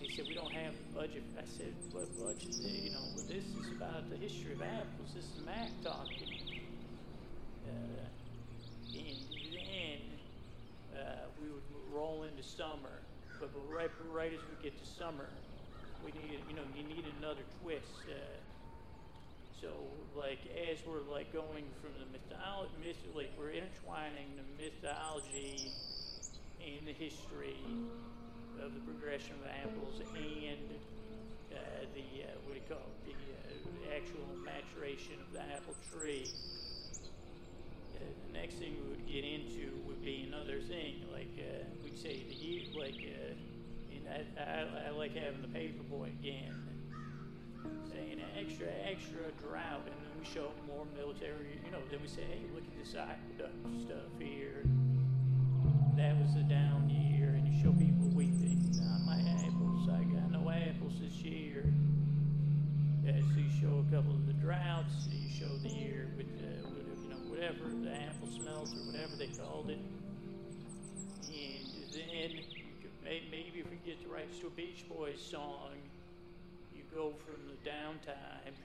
they 0.02 0.08
said 0.10 0.26
we 0.28 0.34
don't 0.34 0.52
have 0.52 0.74
budget. 0.96 1.22
I 1.38 1.46
said, 1.46 1.74
what 1.92 2.10
budget? 2.18 2.56
You 2.58 2.90
know, 2.90 3.06
well, 3.16 3.26
this 3.28 3.46
is 3.46 3.72
about 3.78 4.10
the 4.10 4.18
history 4.18 4.54
of 4.54 4.64
apples. 4.64 5.14
This 5.14 5.26
is 5.26 5.46
Mac 5.46 5.70
talking. 5.84 6.42
Uh, 7.70 8.02
and 8.98 9.22
then 9.54 10.02
uh, 10.98 11.30
we 11.40 11.48
would 11.50 11.62
roll 11.94 12.24
into 12.24 12.42
summer, 12.42 12.98
but 13.40 13.52
right, 13.70 13.92
right 14.12 14.34
as 14.34 14.40
we 14.40 14.64
get 14.64 14.74
to 14.74 14.90
summer, 14.90 15.30
we 16.04 16.12
need, 16.14 16.42
you 16.50 16.56
know, 16.56 16.66
you 16.76 16.82
need 16.82 17.06
another 17.20 17.46
twist. 17.62 18.10
Uh, 18.10 18.41
so, 19.62 19.70
like, 20.18 20.42
as 20.58 20.82
we're 20.90 21.06
like 21.06 21.32
going 21.32 21.70
from 21.78 21.94
the 22.02 22.10
mythology, 22.10 22.74
myth, 22.84 22.98
like 23.14 23.30
we're 23.38 23.54
intertwining 23.54 24.34
the 24.34 24.48
mythology 24.58 25.70
and 26.58 26.88
the 26.88 26.98
history 26.98 27.62
of 28.58 28.74
the 28.74 28.82
progression 28.82 29.38
of 29.38 29.46
apples 29.54 30.02
and 30.18 30.66
uh, 31.54 31.86
the 31.94 32.26
uh, 32.26 32.34
what 32.46 32.58
do 32.58 32.60
you 32.60 32.68
call 32.68 32.90
it, 33.06 33.14
the 33.14 33.14
uh, 33.14 33.96
actual 33.96 34.26
maturation 34.42 35.22
of 35.22 35.32
the 35.32 35.42
apple 35.54 35.76
tree. 35.94 36.26
Uh, 37.94 38.02
the 38.02 38.34
next 38.34 38.56
thing 38.56 38.74
we 38.82 38.90
would 38.98 39.06
get 39.06 39.24
into 39.24 39.78
would 39.86 40.04
be 40.04 40.26
another 40.28 40.60
thing, 40.60 41.06
like 41.14 41.38
uh, 41.38 41.70
we'd 41.84 42.00
say 42.00 42.26
the 42.28 42.36
year, 42.36 42.62
like 42.74 42.98
I, 44.10 44.42
I, 44.42 44.88
I 44.88 44.90
like 44.90 45.16
having 45.16 45.42
the 45.42 45.48
paper 45.48 45.84
boy 45.84 46.10
again 46.20 46.71
saying 47.92 48.22
extra, 48.38 48.68
extra 48.86 49.32
drought, 49.42 49.86
and 49.86 49.96
then 49.96 50.14
we 50.20 50.26
show 50.26 50.52
more 50.68 50.86
military, 50.98 51.60
you 51.66 51.72
know, 51.72 51.80
then 51.90 52.00
we 52.02 52.08
say, 52.08 52.24
hey, 52.24 52.42
look 52.54 52.64
at 52.64 52.78
this 52.78 52.96
aqueduct 52.96 53.56
stuff 53.86 54.12
here. 54.20 54.64
That 55.98 56.18
was 56.18 56.36
a 56.36 56.44
down 56.48 56.90
year, 56.90 57.30
and 57.30 57.48
you 57.48 57.62
show 57.62 57.72
people 57.72 58.10
weeping. 58.16 58.72
Not 58.80 59.06
my 59.06 59.20
apples, 59.46 59.90
I 59.90 60.04
got 60.10 60.32
no 60.32 60.50
apples 60.50 60.94
this 61.02 61.22
year. 61.22 61.66
Yeah, 63.04 63.20
so 63.34 63.40
you 63.40 63.50
show 63.60 63.84
a 63.86 63.96
couple 63.96 64.14
of 64.14 64.28
the 64.28 64.34
droughts, 64.34 65.08
you 65.12 65.30
show 65.30 65.50
the 65.64 65.70
year 65.70 66.08
with, 66.18 66.28
uh, 66.38 66.70
with 66.70 67.02
you 67.04 67.10
know, 67.10 67.22
whatever, 67.28 67.70
the 67.84 67.92
apple 67.92 68.30
smells 68.30 68.74
or 68.74 68.86
whatever 68.86 69.16
they 69.18 69.28
called 69.28 69.70
it. 69.70 69.80
And 71.32 71.90
then 71.98 72.44
maybe 73.04 73.60
if 73.60 73.70
we 73.70 73.78
get 73.86 74.02
the 74.04 74.10
rights 74.10 74.40
to 74.40 74.48
a 74.48 74.50
Beach 74.52 74.86
Boys 74.88 75.20
song, 75.20 75.72
go 76.94 77.14
from 77.26 77.48
the 77.48 77.70
downtime 77.70 78.56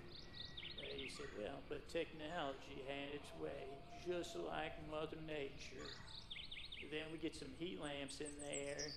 he 1.07 1.09
said, 1.09 1.27
well, 1.39 1.61
but 1.69 1.89
technology 1.89 2.83
had 2.89 3.15
its 3.15 3.31
way, 3.41 3.69
just 4.07 4.37
like 4.37 4.73
Mother 4.91 5.19
Nature. 5.27 5.87
Then 6.91 7.07
we 7.13 7.19
get 7.19 7.35
some 7.35 7.49
heat 7.59 7.81
lamps 7.81 8.21
in 8.21 8.33
there, 8.41 8.91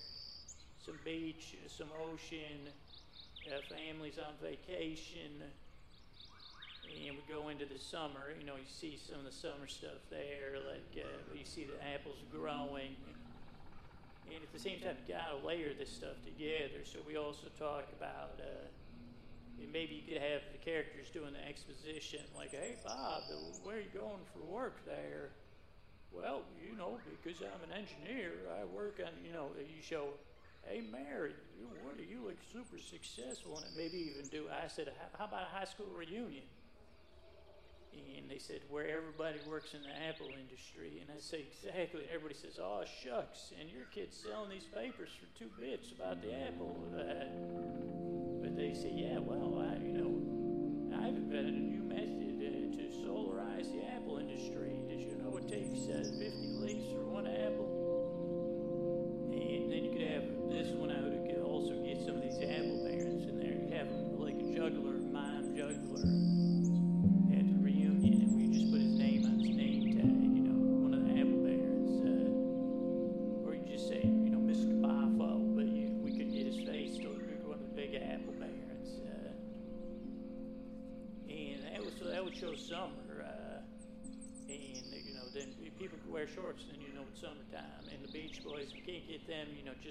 some 0.84 0.98
beach, 1.04 1.56
some 1.66 1.88
ocean, 2.02 2.66
uh, 3.46 3.60
families 3.68 4.18
on 4.18 4.34
vacation, 4.42 5.42
and 6.84 7.16
we 7.16 7.22
go 7.32 7.48
into 7.48 7.66
the 7.66 7.78
summer. 7.78 8.34
You 8.38 8.46
know, 8.46 8.56
you 8.56 8.68
see 8.68 8.98
some 8.98 9.20
of 9.20 9.24
the 9.24 9.32
summer 9.32 9.66
stuff 9.66 10.02
there, 10.10 10.58
like 10.66 11.04
uh, 11.04 11.34
you 11.34 11.44
see 11.44 11.64
the 11.64 11.78
apples 11.94 12.18
growing. 12.30 12.96
And 14.26 14.42
at 14.42 14.52
the 14.52 14.58
same 14.60 14.80
time, 14.80 14.96
you 15.06 15.14
gotta 15.14 15.44
layer 15.44 15.74
this 15.74 15.90
stuff 15.90 16.18
together. 16.24 16.84
So 16.84 17.00
we 17.06 17.16
also 17.16 17.48
talk 17.58 17.86
about 17.98 18.38
uh, 18.38 18.66
maybe 19.72 19.94
you 19.94 20.14
could 20.14 20.22
have 20.22 20.42
the 20.52 20.58
characters 20.58 21.08
doing 21.12 21.32
the 21.32 21.44
exposition, 21.46 22.20
like, 22.36 22.50
"Hey, 22.50 22.76
Bob, 22.84 23.22
where 23.62 23.76
are 23.76 23.80
you 23.80 23.92
going 23.92 24.24
for 24.32 24.40
work 24.44 24.84
there?" 24.86 25.30
Well, 26.12 26.42
you 26.60 26.76
know, 26.76 26.98
because 27.22 27.40
I'm 27.40 27.62
an 27.70 27.76
engineer, 27.76 28.32
I 28.60 28.64
work 28.64 29.00
on, 29.04 29.12
you 29.24 29.32
know, 29.32 29.50
you 29.56 29.80
show, 29.82 30.08
hey, 30.62 30.82
Mary, 30.90 31.34
you, 31.58 31.66
what 31.84 31.98
are 31.98 32.02
you 32.02 32.26
look 32.26 32.36
super 32.52 32.78
successful 32.78 33.58
and 33.58 33.76
maybe 33.76 34.10
even 34.10 34.28
do, 34.28 34.46
I 34.50 34.66
said, 34.66 34.92
how 35.18 35.26
about 35.26 35.42
a 35.42 35.56
high 35.56 35.64
school 35.64 35.86
reunion? 35.96 36.44
And 37.92 38.30
they 38.30 38.38
said, 38.38 38.60
where 38.68 38.88
everybody 38.88 39.38
works 39.48 39.74
in 39.74 39.82
the 39.82 39.90
Apple 40.08 40.28
industry. 40.28 41.00
And 41.00 41.10
I 41.10 41.20
say, 41.20 41.44
exactly. 41.50 42.02
Everybody 42.08 42.34
says, 42.34 42.58
oh, 42.62 42.84
shucks. 43.02 43.52
And 43.58 43.68
your 43.68 43.84
kid's 43.92 44.16
selling 44.16 44.50
these 44.50 44.66
papers 44.66 45.10
for 45.18 45.26
two 45.38 45.50
bits 45.60 45.90
about 45.92 46.22
the 46.22 46.32
Apple. 46.32 46.76
Uh, 46.94 48.19
they 48.60 48.74
say, 48.74 48.92
yeah, 48.92 49.16
well, 49.18 49.56
I, 49.56 49.80
you 49.80 49.96
know, 49.96 50.12
I've 51.00 51.16
invented 51.16 51.54
a 51.54 51.64
new 51.64 51.82
method 51.82 52.44
uh, 52.44 52.76
to 52.76 52.84
solarize 53.00 53.72
the 53.72 53.80
Apple 53.88 54.18
industry 54.18 54.76
Did 54.86 55.00
you 55.00 55.16
know 55.16 55.38
it 55.38 55.48
takes 55.48 55.88
uh, 55.88 56.04
50 56.04 56.60
leaves 56.60 56.92
for 56.92 57.08
one 57.08 57.26
apple. 57.26 57.72
And 59.32 59.72
then 59.72 59.80
you 59.84 59.92
could 59.96 60.04
have 60.12 60.28
this 60.52 60.68
one 60.76 60.92
out. 60.92 61.08
You 61.08 61.24
could 61.24 61.42
also 61.42 61.72
get 61.80 62.04
some 62.04 62.16
of 62.16 62.22
these 62.22 62.36
apple 62.36 62.84
barons 62.84 63.24
in 63.24 63.40
there. 63.40 63.56
You 63.56 63.72
have 63.72 63.88
them 63.88 64.20
like 64.20 64.36
a 64.36 64.52
juggler, 64.52 65.00
mime 65.08 65.56
juggler 65.56 66.49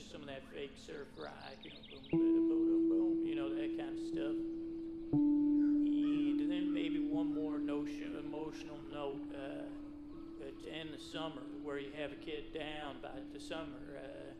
some 0.09 0.21
of 0.21 0.27
that 0.27 0.41
fake 0.51 0.73
surf 0.75 1.05
rock, 1.21 1.33
you 1.61 1.69
know, 1.69 1.77
boom, 2.09 2.49
boom, 2.49 2.49
boom, 2.49 2.89
boom, 2.89 3.27
you 3.27 3.35
know, 3.35 3.53
that 3.53 3.77
kind 3.77 3.93
of 3.93 4.01
stuff. 4.09 4.33
And 5.13 6.49
then 6.49 6.73
maybe 6.73 6.97
one 6.97 7.33
more 7.33 7.59
notion, 7.59 8.15
emotional 8.17 8.79
note 8.91 9.21
uh, 9.35 9.69
to 10.65 10.69
end 10.73 10.89
the 10.97 11.03
summer 11.13 11.45
where 11.61 11.77
you 11.77 11.91
have 11.95 12.11
a 12.11 12.15
kid 12.15 12.53
down 12.53 12.97
by 13.03 13.21
the 13.33 13.39
summer. 13.39 13.77
Uh, 13.93 14.33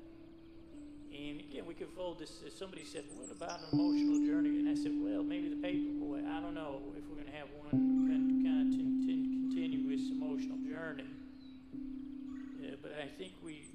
and 1.13 1.41
again, 1.41 1.65
we 1.67 1.75
could 1.75 1.89
fold 1.95 2.17
this. 2.17 2.41
Somebody 2.57 2.83
said, 2.83 3.03
"What 3.15 3.29
about 3.29 3.59
an 3.59 3.65
emotional 3.73 4.25
journey?" 4.25 4.57
And 4.59 4.69
I 4.69 4.75
said, 4.75 4.93
"Well, 4.95 5.21
maybe 5.21 5.49
the 5.49 5.61
paper 5.61 5.93
boy. 5.99 6.19
I 6.25 6.39
don't 6.41 6.55
know 6.55 6.81
if 6.97 7.03
we're 7.09 7.15
going 7.15 7.29
to 7.29 7.37
have 7.37 7.49
one 7.57 7.69
kind 8.09 8.73
of 8.73 8.79
continuous 8.79 10.09
emotional 10.09 10.57
journey." 10.65 11.05
but 12.81 12.93
I 12.95 13.07
think 13.17 13.33
we, 13.43 13.67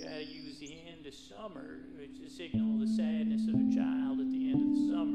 we 0.00 0.06
got 0.06 0.14
to 0.14 0.24
use 0.24 0.58
the 0.58 0.78
end 0.88 1.06
of 1.06 1.14
summer 1.14 1.80
to 1.98 2.30
signal 2.30 2.78
the 2.78 2.86
sadness 2.86 3.42
of 3.48 3.54
a 3.54 3.74
child 3.74 4.20
at 4.20 4.30
the 4.30 4.50
end 4.50 4.62
of 4.62 4.70
the 4.70 4.94
summer. 4.94 5.09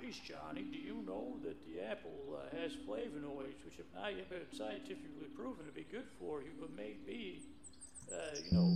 "Geez, 0.00 0.20
Johnny, 0.20 0.62
do 0.62 0.78
you 0.78 1.02
know 1.06 1.36
that 1.44 1.56
the 1.66 1.80
apple 1.82 2.38
uh, 2.38 2.56
has 2.56 2.72
flavonoids, 2.86 3.64
which 3.64 3.76
have 3.76 3.90
not 3.94 4.16
yet 4.16 4.30
been 4.30 4.40
scientifically 4.52 5.28
proven 5.36 5.66
to 5.66 5.72
be 5.72 5.84
good 5.90 6.06
for 6.18 6.40
you, 6.40 6.50
but 6.60 6.74
may 6.74 6.96
be, 7.06 7.42
uh, 8.12 8.16
you 8.44 8.56
know, 8.56 8.72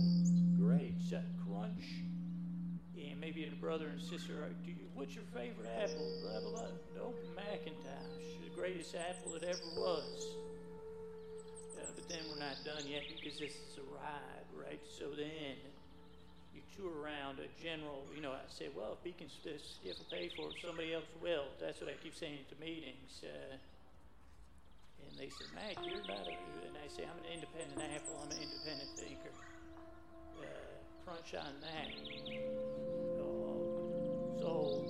great, 0.57 1.01
uh, 1.13 1.21
crunch." 1.45 2.03
And 2.95 3.19
maybe 3.19 3.45
a 3.45 3.55
brother 3.59 3.87
and 3.87 3.99
sister, 4.01 4.49
do 4.63 4.71
you, 4.71 4.87
what's 4.93 5.15
your 5.15 5.25
favorite 5.33 5.67
apple? 5.67 6.21
Blah, 6.21 6.39
blah, 6.39 6.49
blah. 6.51 6.67
No, 6.95 7.13
McIntosh, 7.35 8.43
the 8.43 8.55
greatest 8.55 8.95
apple 8.95 9.31
that 9.33 9.43
ever 9.43 9.65
was 9.75 10.35
but 11.95 12.09
then 12.09 12.19
we're 12.29 12.39
not 12.39 12.57
done 12.65 12.83
yet 12.87 13.03
because 13.07 13.39
this 13.39 13.51
is 13.51 13.77
a 13.77 13.85
ride, 13.95 14.47
right? 14.55 14.81
So 14.83 15.09
then 15.15 15.55
you 16.77 16.83
tour 16.83 16.93
around 17.01 17.39
a 17.39 17.49
general, 17.61 18.03
you 18.15 18.21
know, 18.21 18.31
I 18.31 18.41
say, 18.49 18.69
well, 18.75 18.97
if 18.97 19.03
Beacon 19.03 19.27
if 19.45 19.61
will 19.85 20.05
pay 20.09 20.29
for 20.35 20.49
it, 20.49 20.55
somebody 20.61 20.93
else 20.93 21.05
will. 21.21 21.45
That's 21.59 21.79
what 21.81 21.89
I 21.89 21.93
keep 22.01 22.15
saying 22.15 22.39
at 22.41 22.49
the 22.49 22.59
meetings. 22.63 23.23
Uh, 23.23 23.55
and 25.03 25.11
they 25.19 25.29
said, 25.29 25.47
Mac, 25.53 25.77
you're 25.85 26.01
about 26.01 26.25
a, 26.27 26.35
and 26.65 26.75
I 26.77 26.87
say, 26.89 27.03
I'm 27.03 27.19
an 27.21 27.29
independent 27.29 27.77
apple, 27.77 28.17
I'm 28.23 28.31
an 28.31 28.41
independent 28.41 28.89
thinker. 28.97 29.33
Uh, 30.39 30.45
crunch 31.05 31.35
on 31.35 31.53
that. 31.61 31.89
Uh, 33.19 34.41
so, 34.41 34.85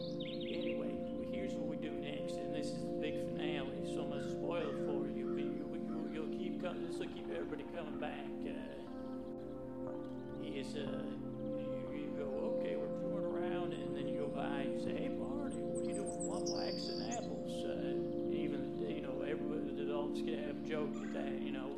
anyway, 0.47 0.93
here's 1.31 1.53
what 1.53 1.67
we 1.67 1.77
do 1.77 1.91
next, 1.91 2.36
and 2.36 2.53
this 2.53 2.67
is 2.67 2.81
the 2.81 2.97
big 3.01 3.13
finale, 3.34 3.84
so 3.91 4.03
I'm 4.03 4.09
going 4.09 4.23
to 4.23 4.31
spoil 4.31 4.69
it 4.69 4.86
for 4.86 5.07
you 5.09 5.23
come, 6.63 6.88
this 6.88 6.97
will 6.97 7.07
keep 7.07 7.29
everybody 7.29 7.65
coming 7.75 7.99
back. 7.99 8.23
Uh, 8.47 8.51
is 10.45 10.75
uh, 10.75 11.22
you, 11.59 11.91
you 11.93 12.09
go, 12.17 12.57
okay, 12.59 12.75
we're 12.75 12.93
touring 13.01 13.25
around, 13.25 13.73
and 13.73 13.95
then 13.95 14.07
you 14.07 14.19
go 14.21 14.27
by 14.27 14.65
and 14.65 14.73
you 14.73 14.79
say, 14.83 14.95
hey, 14.95 15.09
Barney, 15.09 15.61
what 15.61 15.83
are 15.83 15.89
you 15.89 15.95
doing? 15.95 16.17
Plum 16.27 16.45
wax 16.49 16.87
and 16.89 17.01
apples. 17.13 17.53
Uh, 17.63 18.33
even, 18.33 18.77
you 18.87 19.01
know, 19.01 19.21
everybody, 19.21 19.75
the 19.75 19.83
adults 19.83 20.21
can 20.21 20.37
have 20.43 20.57
a 20.57 20.65
joke 20.67 20.95
at 21.01 21.13
that, 21.13 21.41
you 21.41 21.51
know. 21.51 21.69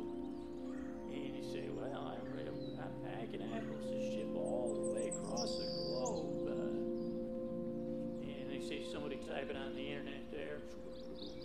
And 1.12 1.36
you 1.36 1.44
say, 1.44 1.68
well, 1.72 2.16
I'm, 2.16 2.24
I'm 2.36 2.94
packing 3.04 3.42
apples 3.54 3.86
to 3.90 3.98
ship 4.00 4.30
all 4.34 4.72
the 4.74 4.86
way 4.92 5.08
across 5.08 5.58
the 5.58 5.66
globe. 5.66 6.48
Uh, 6.48 8.28
and 8.28 8.50
they 8.50 8.60
say 8.60 8.84
somebody 8.90 9.16
typing 9.28 9.56
on 9.56 9.74
the 9.74 9.86
internet 9.86 10.30
there, 10.32 10.58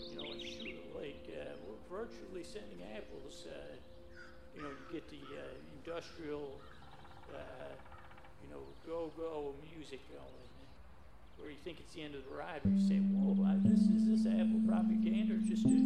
you 0.10 0.16
know, 0.16 0.32
it's 0.36 0.60
like, 0.96 1.26
uh, 1.32 1.56
we're 1.68 1.82
virtually 1.90 2.44
sending 2.44 2.82
apples. 2.96 3.48
Uh, 3.48 3.76
you 4.56 4.62
know, 4.62 4.70
you 4.70 4.86
get 4.92 5.08
the 5.10 5.24
uh, 5.40 5.48
industrial 5.80 6.60
uh, 7.34 7.72
know, 8.52 8.64
go, 8.86 9.12
go 9.18 9.56
music 9.74 10.00
going. 10.12 10.28
Where 11.40 11.50
you 11.50 11.58
think 11.64 11.80
it's 11.80 11.96
the 11.96 12.04
end 12.04 12.14
of 12.14 12.22
the 12.30 12.36
ride, 12.38 12.62
but 12.62 12.70
you 12.70 12.86
say, 12.86 13.02
whoa, 13.02 13.34
this, 13.66 13.82
is 13.90 14.06
this 14.06 14.30
Apple 14.30 14.62
propaganda 14.68 15.34
or 15.34 15.42
just 15.42 15.66
a 15.66 15.81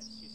she 0.00 0.27